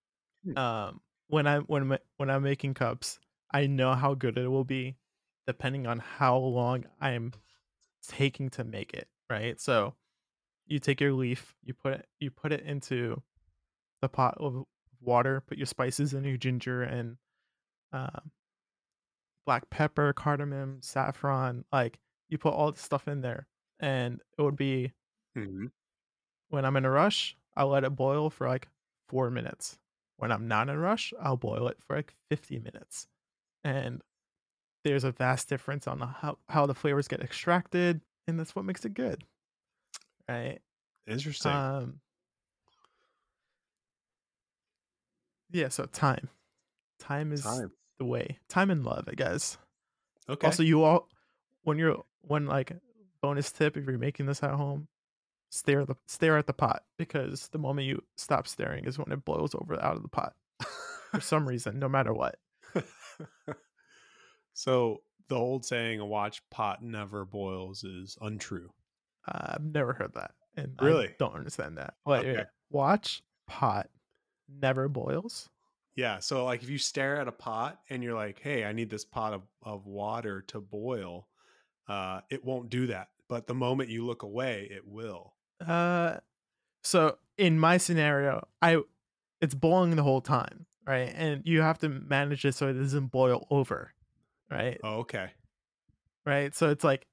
Hmm. 0.44 0.56
Um, 0.56 1.00
when 1.26 1.46
I 1.46 1.58
when 1.58 1.98
when 2.16 2.30
I'm 2.30 2.42
making 2.42 2.74
cups, 2.74 3.18
I 3.52 3.66
know 3.66 3.94
how 3.94 4.14
good 4.14 4.38
it 4.38 4.48
will 4.48 4.64
be, 4.64 4.96
depending 5.46 5.86
on 5.86 5.98
how 5.98 6.36
long 6.38 6.84
I'm 7.00 7.32
taking 8.06 8.48
to 8.50 8.64
make 8.64 8.94
it. 8.94 9.08
Right. 9.28 9.60
So, 9.60 9.94
you 10.66 10.78
take 10.78 11.00
your 11.00 11.12
leaf, 11.12 11.54
you 11.62 11.74
put 11.74 11.94
it 11.94 12.06
you 12.20 12.30
put 12.30 12.52
it 12.52 12.62
into 12.62 13.22
the 14.00 14.08
pot 14.08 14.36
of 14.38 14.64
water, 15.00 15.40
put 15.40 15.58
your 15.58 15.66
spices 15.66 16.14
in, 16.14 16.24
your 16.24 16.36
ginger 16.36 16.82
and 16.82 17.16
um, 17.92 18.30
black 19.46 19.68
pepper, 19.70 20.12
cardamom, 20.12 20.80
saffron. 20.82 21.64
Like 21.72 21.98
you 22.28 22.38
put 22.38 22.54
all 22.54 22.72
the 22.72 22.78
stuff 22.78 23.08
in 23.08 23.20
there, 23.20 23.46
and 23.80 24.20
it 24.38 24.42
would 24.42 24.56
be 24.56 24.92
Mhm. 25.36 25.70
When 26.48 26.64
I'm 26.64 26.76
in 26.76 26.84
a 26.84 26.90
rush, 26.90 27.36
I'll 27.56 27.68
let 27.68 27.84
it 27.84 27.90
boil 27.96 28.30
for 28.30 28.48
like 28.48 28.68
four 29.08 29.30
minutes. 29.30 29.78
When 30.16 30.32
I'm 30.32 30.48
not 30.48 30.68
in 30.68 30.74
a 30.74 30.78
rush, 30.78 31.12
I'll 31.20 31.36
boil 31.36 31.68
it 31.68 31.78
for 31.86 31.96
like 31.96 32.14
50 32.28 32.58
minutes. 32.58 33.06
And 33.62 34.02
there's 34.84 35.04
a 35.04 35.12
vast 35.12 35.48
difference 35.48 35.86
on 35.86 35.98
the, 35.98 36.06
how, 36.06 36.38
how 36.48 36.66
the 36.66 36.74
flavors 36.74 37.08
get 37.08 37.20
extracted, 37.20 38.00
and 38.26 38.38
that's 38.38 38.54
what 38.56 38.64
makes 38.64 38.84
it 38.84 38.94
good. 38.94 39.24
Right. 40.28 40.58
Interesting. 41.06 41.52
Um 41.52 42.00
Yeah, 45.50 45.68
so 45.68 45.86
time. 45.86 46.28
Time 46.98 47.32
is 47.32 47.42
Time. 47.42 47.72
the 47.98 48.04
way. 48.04 48.38
Time 48.48 48.70
and 48.70 48.84
love, 48.84 49.08
I 49.08 49.14
guess. 49.14 49.56
Okay. 50.28 50.46
Also, 50.46 50.62
you 50.62 50.84
all 50.84 51.08
when 51.62 51.78
you're 51.78 52.04
when 52.22 52.46
like 52.46 52.72
bonus 53.22 53.50
tip 53.50 53.76
if 53.76 53.86
you're 53.86 53.98
making 53.98 54.26
this 54.26 54.42
at 54.42 54.50
home, 54.50 54.88
stare 55.50 55.80
at 55.80 55.88
the 55.88 55.96
stare 56.06 56.36
at 56.38 56.46
the 56.46 56.52
pot 56.52 56.84
because 56.98 57.48
the 57.48 57.58
moment 57.58 57.86
you 57.86 58.02
stop 58.16 58.46
staring 58.46 58.84
is 58.84 58.98
when 58.98 59.10
it 59.12 59.24
boils 59.24 59.54
over 59.54 59.82
out 59.82 59.96
of 59.96 60.02
the 60.02 60.08
pot 60.08 60.34
for 61.12 61.20
some 61.20 61.48
reason, 61.48 61.78
no 61.78 61.88
matter 61.88 62.12
what. 62.12 62.38
so 64.52 65.02
the 65.28 65.36
old 65.36 65.64
saying, 65.64 66.00
"A 66.00 66.06
watch 66.06 66.48
pot 66.50 66.82
never 66.82 67.24
boils," 67.24 67.84
is 67.84 68.16
untrue. 68.20 68.70
Uh, 69.26 69.54
I've 69.56 69.64
never 69.64 69.92
heard 69.92 70.14
that, 70.14 70.32
and 70.56 70.74
I 70.78 70.84
Really? 70.84 71.14
don't 71.18 71.34
understand 71.34 71.78
that. 71.78 71.94
Wait, 72.06 72.20
Okay. 72.20 72.36
wait, 72.38 72.46
watch 72.70 73.22
pot 73.46 73.90
never 74.48 74.88
boils. 74.88 75.50
Yeah. 75.96 76.20
So 76.20 76.44
like 76.44 76.62
if 76.62 76.70
you 76.70 76.78
stare 76.78 77.16
at 77.20 77.28
a 77.28 77.32
pot 77.32 77.80
and 77.90 78.02
you're 78.02 78.14
like, 78.14 78.38
hey, 78.40 78.64
I 78.64 78.72
need 78.72 78.88
this 78.88 79.04
pot 79.04 79.32
of, 79.32 79.42
of 79.62 79.86
water 79.86 80.42
to 80.42 80.60
boil, 80.60 81.28
uh, 81.88 82.20
it 82.30 82.44
won't 82.44 82.70
do 82.70 82.86
that. 82.88 83.08
But 83.28 83.46
the 83.46 83.54
moment 83.54 83.90
you 83.90 84.06
look 84.06 84.22
away, 84.22 84.68
it 84.70 84.86
will. 84.86 85.34
Uh, 85.66 86.18
so 86.82 87.18
in 87.36 87.58
my 87.58 87.76
scenario, 87.76 88.46
I 88.62 88.78
it's 89.40 89.54
boiling 89.54 89.96
the 89.96 90.02
whole 90.02 90.20
time, 90.20 90.66
right? 90.86 91.12
And 91.14 91.42
you 91.44 91.60
have 91.62 91.78
to 91.80 91.88
manage 91.88 92.44
it 92.44 92.54
so 92.54 92.68
it 92.68 92.74
doesn't 92.74 93.06
boil 93.06 93.46
over, 93.50 93.92
right? 94.50 94.80
Oh, 94.82 94.98
okay. 95.00 95.30
Right. 96.26 96.54
So 96.54 96.70
it's 96.70 96.84
like 96.84 97.06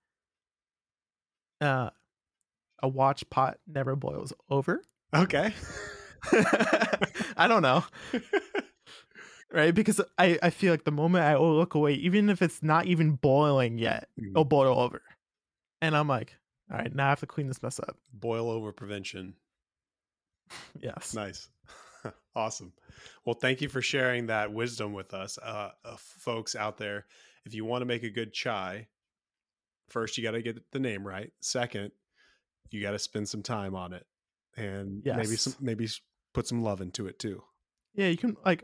uh, 1.62 1.90
a 2.82 2.88
watch 2.88 3.30
pot 3.30 3.60
never 3.68 3.96
boils 3.96 4.34
over. 4.50 4.82
Okay. 5.14 5.54
I 7.38 7.48
don't 7.48 7.62
know, 7.62 7.84
right? 9.52 9.74
Because 9.74 10.02
I 10.18 10.40
I 10.42 10.50
feel 10.50 10.74
like 10.74 10.84
the 10.84 10.92
moment 10.92 11.24
I 11.24 11.38
look 11.38 11.76
away, 11.76 11.94
even 11.94 12.30
if 12.30 12.42
it's 12.42 12.64
not 12.64 12.88
even 12.88 13.12
boiling 13.12 13.78
yet, 13.78 14.10
it'll 14.18 14.44
boil 14.44 14.80
over, 14.80 15.04
and 15.82 15.96
I'm 15.96 16.08
like, 16.08 16.36
all 16.72 16.78
right, 16.78 16.94
now 16.94 17.08
I 17.08 17.10
have 17.10 17.20
to 17.20 17.28
clean 17.28 17.48
this 17.48 17.62
mess 17.62 17.80
up. 17.80 17.98
Boil 18.14 18.50
over 18.50 18.72
prevention. 18.72 19.34
Yes. 20.80 21.16
Nice. 21.16 21.50
awesome. 22.36 22.72
Well, 23.26 23.34
thank 23.34 23.62
you 23.62 23.70
for 23.70 23.82
sharing 23.82 24.28
that 24.28 24.54
wisdom 24.54 24.94
with 24.94 25.12
us, 25.14 25.40
uh, 25.42 25.72
uh, 25.84 25.96
folks 25.98 26.56
out 26.56 26.78
there. 26.78 27.08
If 27.46 27.56
you 27.56 27.66
want 27.66 27.82
to 27.82 27.88
make 27.88 28.04
a 28.04 28.12
good 28.12 28.32
chai, 28.32 28.88
first 29.90 30.18
you 30.18 30.24
got 30.24 30.32
to 30.32 30.44
get 30.44 30.72
the 30.72 30.80
name 30.80 31.06
right. 31.06 31.32
Second, 31.42 31.92
you 32.70 32.82
got 32.82 32.92
to 32.92 33.00
spend 33.00 33.28
some 33.28 33.42
time 33.42 33.76
on 33.76 33.94
it, 33.94 34.06
and 34.56 35.02
maybe 35.04 35.36
some 35.36 35.56
maybe 35.60 35.88
put 36.34 36.48
some 36.48 36.62
love 36.62 36.82
into 36.82 37.08
it 37.08 37.18
too. 37.18 37.42
Yeah, 37.96 38.08
you 38.08 38.18
can 38.18 38.38
like 38.46 38.64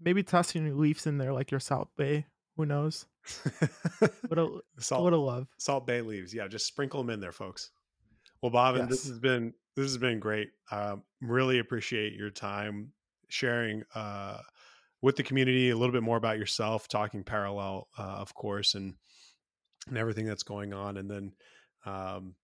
maybe 0.00 0.22
toss 0.22 0.54
your 0.54 0.72
leaves 0.72 1.06
in 1.06 1.18
there, 1.18 1.32
like 1.32 1.50
your 1.50 1.60
South 1.60 1.88
Bay. 1.96 2.26
Who 2.56 2.66
knows? 2.66 3.06
Little, 4.30 4.62
a 4.78 4.82
salt, 4.82 5.04
little 5.04 5.24
love. 5.24 5.48
salt 5.58 5.86
bay 5.86 6.00
leaves. 6.00 6.32
Yeah, 6.32 6.48
just 6.48 6.66
sprinkle 6.66 7.02
them 7.02 7.10
in 7.10 7.20
there, 7.20 7.32
folks. 7.32 7.70
Well, 8.42 8.52
Bhavin, 8.52 8.88
this 8.88 9.06
has 9.06 9.18
been 9.18 9.52
this 9.76 9.84
has 9.84 9.98
been 9.98 10.18
great. 10.18 10.50
Um, 10.70 11.02
really 11.20 11.58
appreciate 11.58 12.14
your 12.14 12.30
time 12.30 12.92
sharing 13.28 13.82
uh, 13.94 14.38
with 15.02 15.16
the 15.16 15.22
community 15.22 15.70
a 15.70 15.76
little 15.76 15.92
bit 15.92 16.02
more 16.02 16.16
about 16.16 16.38
yourself, 16.38 16.88
talking 16.88 17.22
parallel, 17.22 17.88
uh, 17.98 18.02
of 18.02 18.34
course, 18.34 18.74
and 18.74 18.94
and 19.88 19.98
everything 19.98 20.26
that's 20.26 20.42
going 20.42 20.72
on, 20.72 20.96
and 20.96 21.10
then 21.10 21.32
um, 21.84 22.34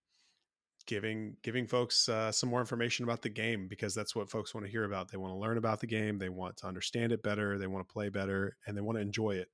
giving 0.87 1.37
giving 1.43 1.67
folks 1.67 2.09
uh, 2.09 2.33
some 2.33 2.49
more 2.49 2.61
information 2.61 3.05
about 3.05 3.23
the 3.23 3.29
game 3.29 3.69
because 3.69 3.95
that's 3.95 4.15
what 4.15 4.31
folks 4.31 4.55
want 4.55 4.65
to 4.65 4.71
hear 4.71 4.85
about. 4.85 5.11
They 5.11 5.19
want 5.19 5.33
to 5.33 5.39
learn 5.39 5.59
about 5.59 5.81
the 5.81 5.87
game, 5.87 6.19
they 6.19 6.29
want 6.29 6.57
to 6.59 6.67
understand 6.67 7.13
it 7.13 7.23
better, 7.23 7.59
they 7.59 7.67
want 7.67 7.87
to 7.87 7.93
play 7.93 8.09
better, 8.09 8.57
and 8.67 8.77
they 8.77 8.81
want 8.81 8.97
to 8.97 9.03
enjoy 9.03 9.33
it. 9.33 9.49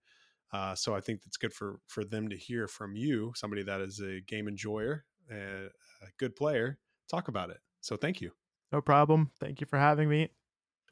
Uh, 0.53 0.74
so 0.74 0.94
I 0.94 1.00
think 1.00 1.22
that's 1.22 1.36
good 1.36 1.53
for 1.53 1.80
for 1.86 2.05
them 2.05 2.28
to 2.28 2.36
hear 2.36 2.68
from 2.68 2.94
you, 2.94 3.32
somebody 3.34 3.62
that 3.62 3.80
is 3.80 4.00
a 4.00 4.20
game 4.20 4.48
enjoyer 4.48 5.05
and 5.30 5.70
a 6.03 6.07
good 6.18 6.36
player. 6.36 6.78
Talk 7.11 7.28
about 7.28 7.50
it. 7.50 7.59
So 7.80 7.96
thank 7.96 8.20
you. 8.20 8.32
No 8.70 8.80
problem. 8.80 9.30
Thank 9.40 9.61
you 9.61 9.66
for 9.66 9.78
having 9.78 10.09
me. 10.09 10.30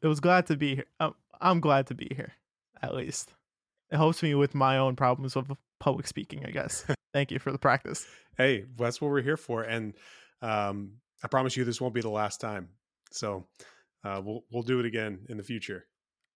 It 0.02 0.06
was 0.06 0.20
glad 0.20 0.46
to 0.46 0.56
be 0.56 0.76
here. 0.76 0.84
I'm, 0.98 1.14
I'm 1.40 1.60
glad 1.60 1.86
to 1.88 1.94
be 1.94 2.10
here, 2.14 2.32
at 2.82 2.94
least. 2.94 3.34
It 3.90 3.96
helps 3.96 4.22
me 4.22 4.34
with 4.34 4.54
my 4.54 4.78
own 4.78 4.96
problems 4.96 5.36
of 5.36 5.50
public 5.78 6.06
speaking, 6.06 6.44
I 6.46 6.50
guess. 6.50 6.84
Thank 7.12 7.30
you 7.30 7.38
for 7.38 7.52
the 7.52 7.58
practice. 7.58 8.06
Hey, 8.36 8.64
that's 8.76 9.00
what 9.00 9.10
we're 9.10 9.22
here 9.22 9.36
for. 9.36 9.62
And 9.62 9.94
um, 10.42 10.92
I 11.22 11.28
promise 11.28 11.56
you 11.56 11.64
this 11.64 11.80
won't 11.80 11.94
be 11.94 12.00
the 12.00 12.08
last 12.10 12.40
time. 12.40 12.68
So 13.10 13.46
uh, 14.04 14.20
we'll 14.24 14.44
we'll 14.50 14.62
do 14.62 14.80
it 14.80 14.86
again 14.86 15.26
in 15.28 15.36
the 15.36 15.42
future. 15.42 15.86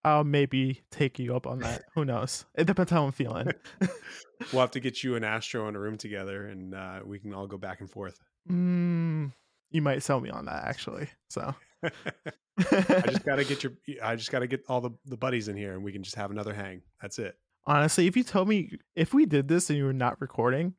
I'll 0.05 0.25
maybe 0.25 0.83
take 0.91 1.19
you 1.19 1.35
up 1.35 1.47
on 1.47 1.61
that. 1.61 1.85
Who 1.95 2.05
knows? 2.05 2.45
It 2.55 2.67
depends 2.67 2.91
how 2.91 3.05
I'm 3.05 3.13
feeling. 3.13 3.49
we'll 4.53 4.61
have 4.61 4.71
to 4.73 4.81
get 4.81 5.03
you 5.03 5.17
and 5.17 5.25
Astro 5.25 5.67
in 5.69 5.77
a 5.77 5.81
room 5.81 5.97
together, 5.97 6.47
and 6.47 6.75
uh, 6.75 7.01
we 7.05 7.19
can 7.19 7.33
all 7.33 7.47
go 7.47 7.57
back 7.57 7.81
and 7.81 7.91
forth. 7.91 8.19
Mm, 8.51 9.33
you 9.71 9.81
might 9.81 10.03
sell 10.03 10.21
me 10.21 10.29
on 10.29 10.45
that, 10.45 10.65
actually. 10.65 11.09
So 11.29 11.55
I 11.83 13.03
just 13.07 13.25
gotta 13.25 13.45
get 13.45 13.63
your. 13.63 13.73
I 14.03 14.17
just 14.17 14.31
gotta 14.31 14.47
get 14.47 14.63
all 14.69 14.81
the 14.81 14.91
the 15.07 15.17
buddies 15.17 15.49
in 15.49 15.57
here, 15.57 15.73
and 15.73 15.83
we 15.83 15.93
can 15.93 16.03
just 16.03 16.17
have 16.17 16.31
another 16.31 16.53
hang. 16.53 16.83
That's 17.01 17.19
it. 17.19 17.37
Honestly, 17.67 18.07
if 18.07 18.17
you 18.17 18.25
told 18.25 18.47
me 18.49 18.73
if 18.95 19.15
we 19.15 19.25
did 19.25 19.49
this 19.49 19.71
and 19.71 19.79
you 19.79 19.87
were 19.87 19.95
not 19.95 20.21
recording, 20.21 20.75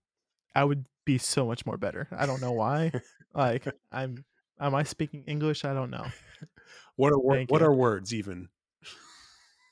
I 0.54 0.64
would 0.64 0.86
be 1.04 1.18
so 1.18 1.48
much 1.48 1.66
more 1.66 1.78
better. 1.78 2.08
I 2.16 2.28
don't 2.28 2.42
know 2.42 2.52
why. 2.52 2.92
like 3.34 3.68
I'm. 3.92 4.24
Am 4.60 4.74
I 4.74 4.84
speaking 4.84 5.24
English? 5.28 5.66
I 5.66 5.74
don't 5.74 5.90
know. 5.90 6.06
What 6.96 7.12
are 7.12 7.20
wor- 7.20 7.46
what 7.50 7.62
are 7.62 7.74
words 7.74 8.14
even? 8.14 8.48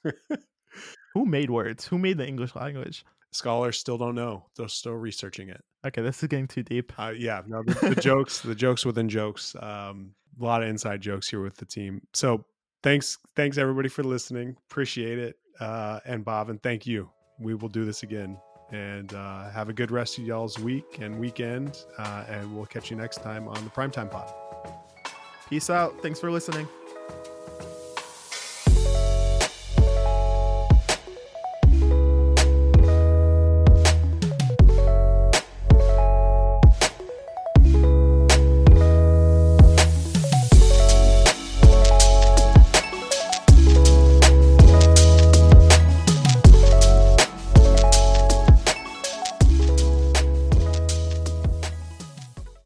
Who 1.14 1.26
made 1.26 1.50
words? 1.50 1.88
Who 1.88 1.98
made 1.98 2.18
the 2.18 2.28
English 2.28 2.56
language? 2.56 3.06
Scholars 3.32 3.80
still 3.80 3.98
don't 3.98 4.16
know. 4.16 4.46
They're 4.56 4.68
still 4.68 4.94
researching 4.94 5.50
it. 5.50 5.64
Okay, 5.86 6.02
this 6.02 6.22
is 6.22 6.30
getting 6.30 6.48
too 6.48 6.64
deep. 6.64 6.94
Uh, 6.98 7.14
yeah, 7.16 7.42
no, 7.48 7.64
the, 7.64 7.94
the 7.96 8.02
jokes, 8.02 8.42
the 8.42 8.56
jokes 8.56 8.86
within 8.86 9.10
jokes. 9.10 9.56
Um, 9.60 10.14
a 10.40 10.44
lot 10.44 10.64
of 10.64 10.70
inside 10.70 11.02
jokes 11.02 11.30
here 11.30 11.42
with 11.42 11.58
the 11.58 11.66
team. 11.66 12.02
So 12.14 12.46
thanks, 12.82 13.18
thanks 13.36 13.58
everybody 13.58 13.90
for 13.90 14.04
listening. 14.04 14.56
Appreciate 14.70 15.20
it. 15.20 15.38
Uh, 15.60 16.00
and 16.06 16.26
Bhavin, 16.26 16.62
thank 16.62 16.88
you. 16.88 17.10
We 17.40 17.54
will 17.54 17.70
do 17.70 17.86
this 17.86 18.04
again. 18.04 18.38
And 18.72 19.14
uh, 19.14 19.52
have 19.52 19.70
a 19.70 19.74
good 19.74 19.92
rest 19.92 20.18
of 20.18 20.26
y'all's 20.26 20.58
week 20.58 21.00
and 21.00 21.20
weekend. 21.20 21.78
Uh, 21.98 22.26
and 22.28 22.56
we'll 22.56 22.66
catch 22.66 22.90
you 22.90 22.98
next 22.98 23.22
time 23.22 23.48
on 23.48 23.64
the 23.64 23.70
Primetime 23.70 24.10
Pod. 24.10 24.34
Peace 25.50 25.70
out. 25.70 26.02
Thanks 26.02 26.20
for 26.20 26.32
listening. 26.32 26.68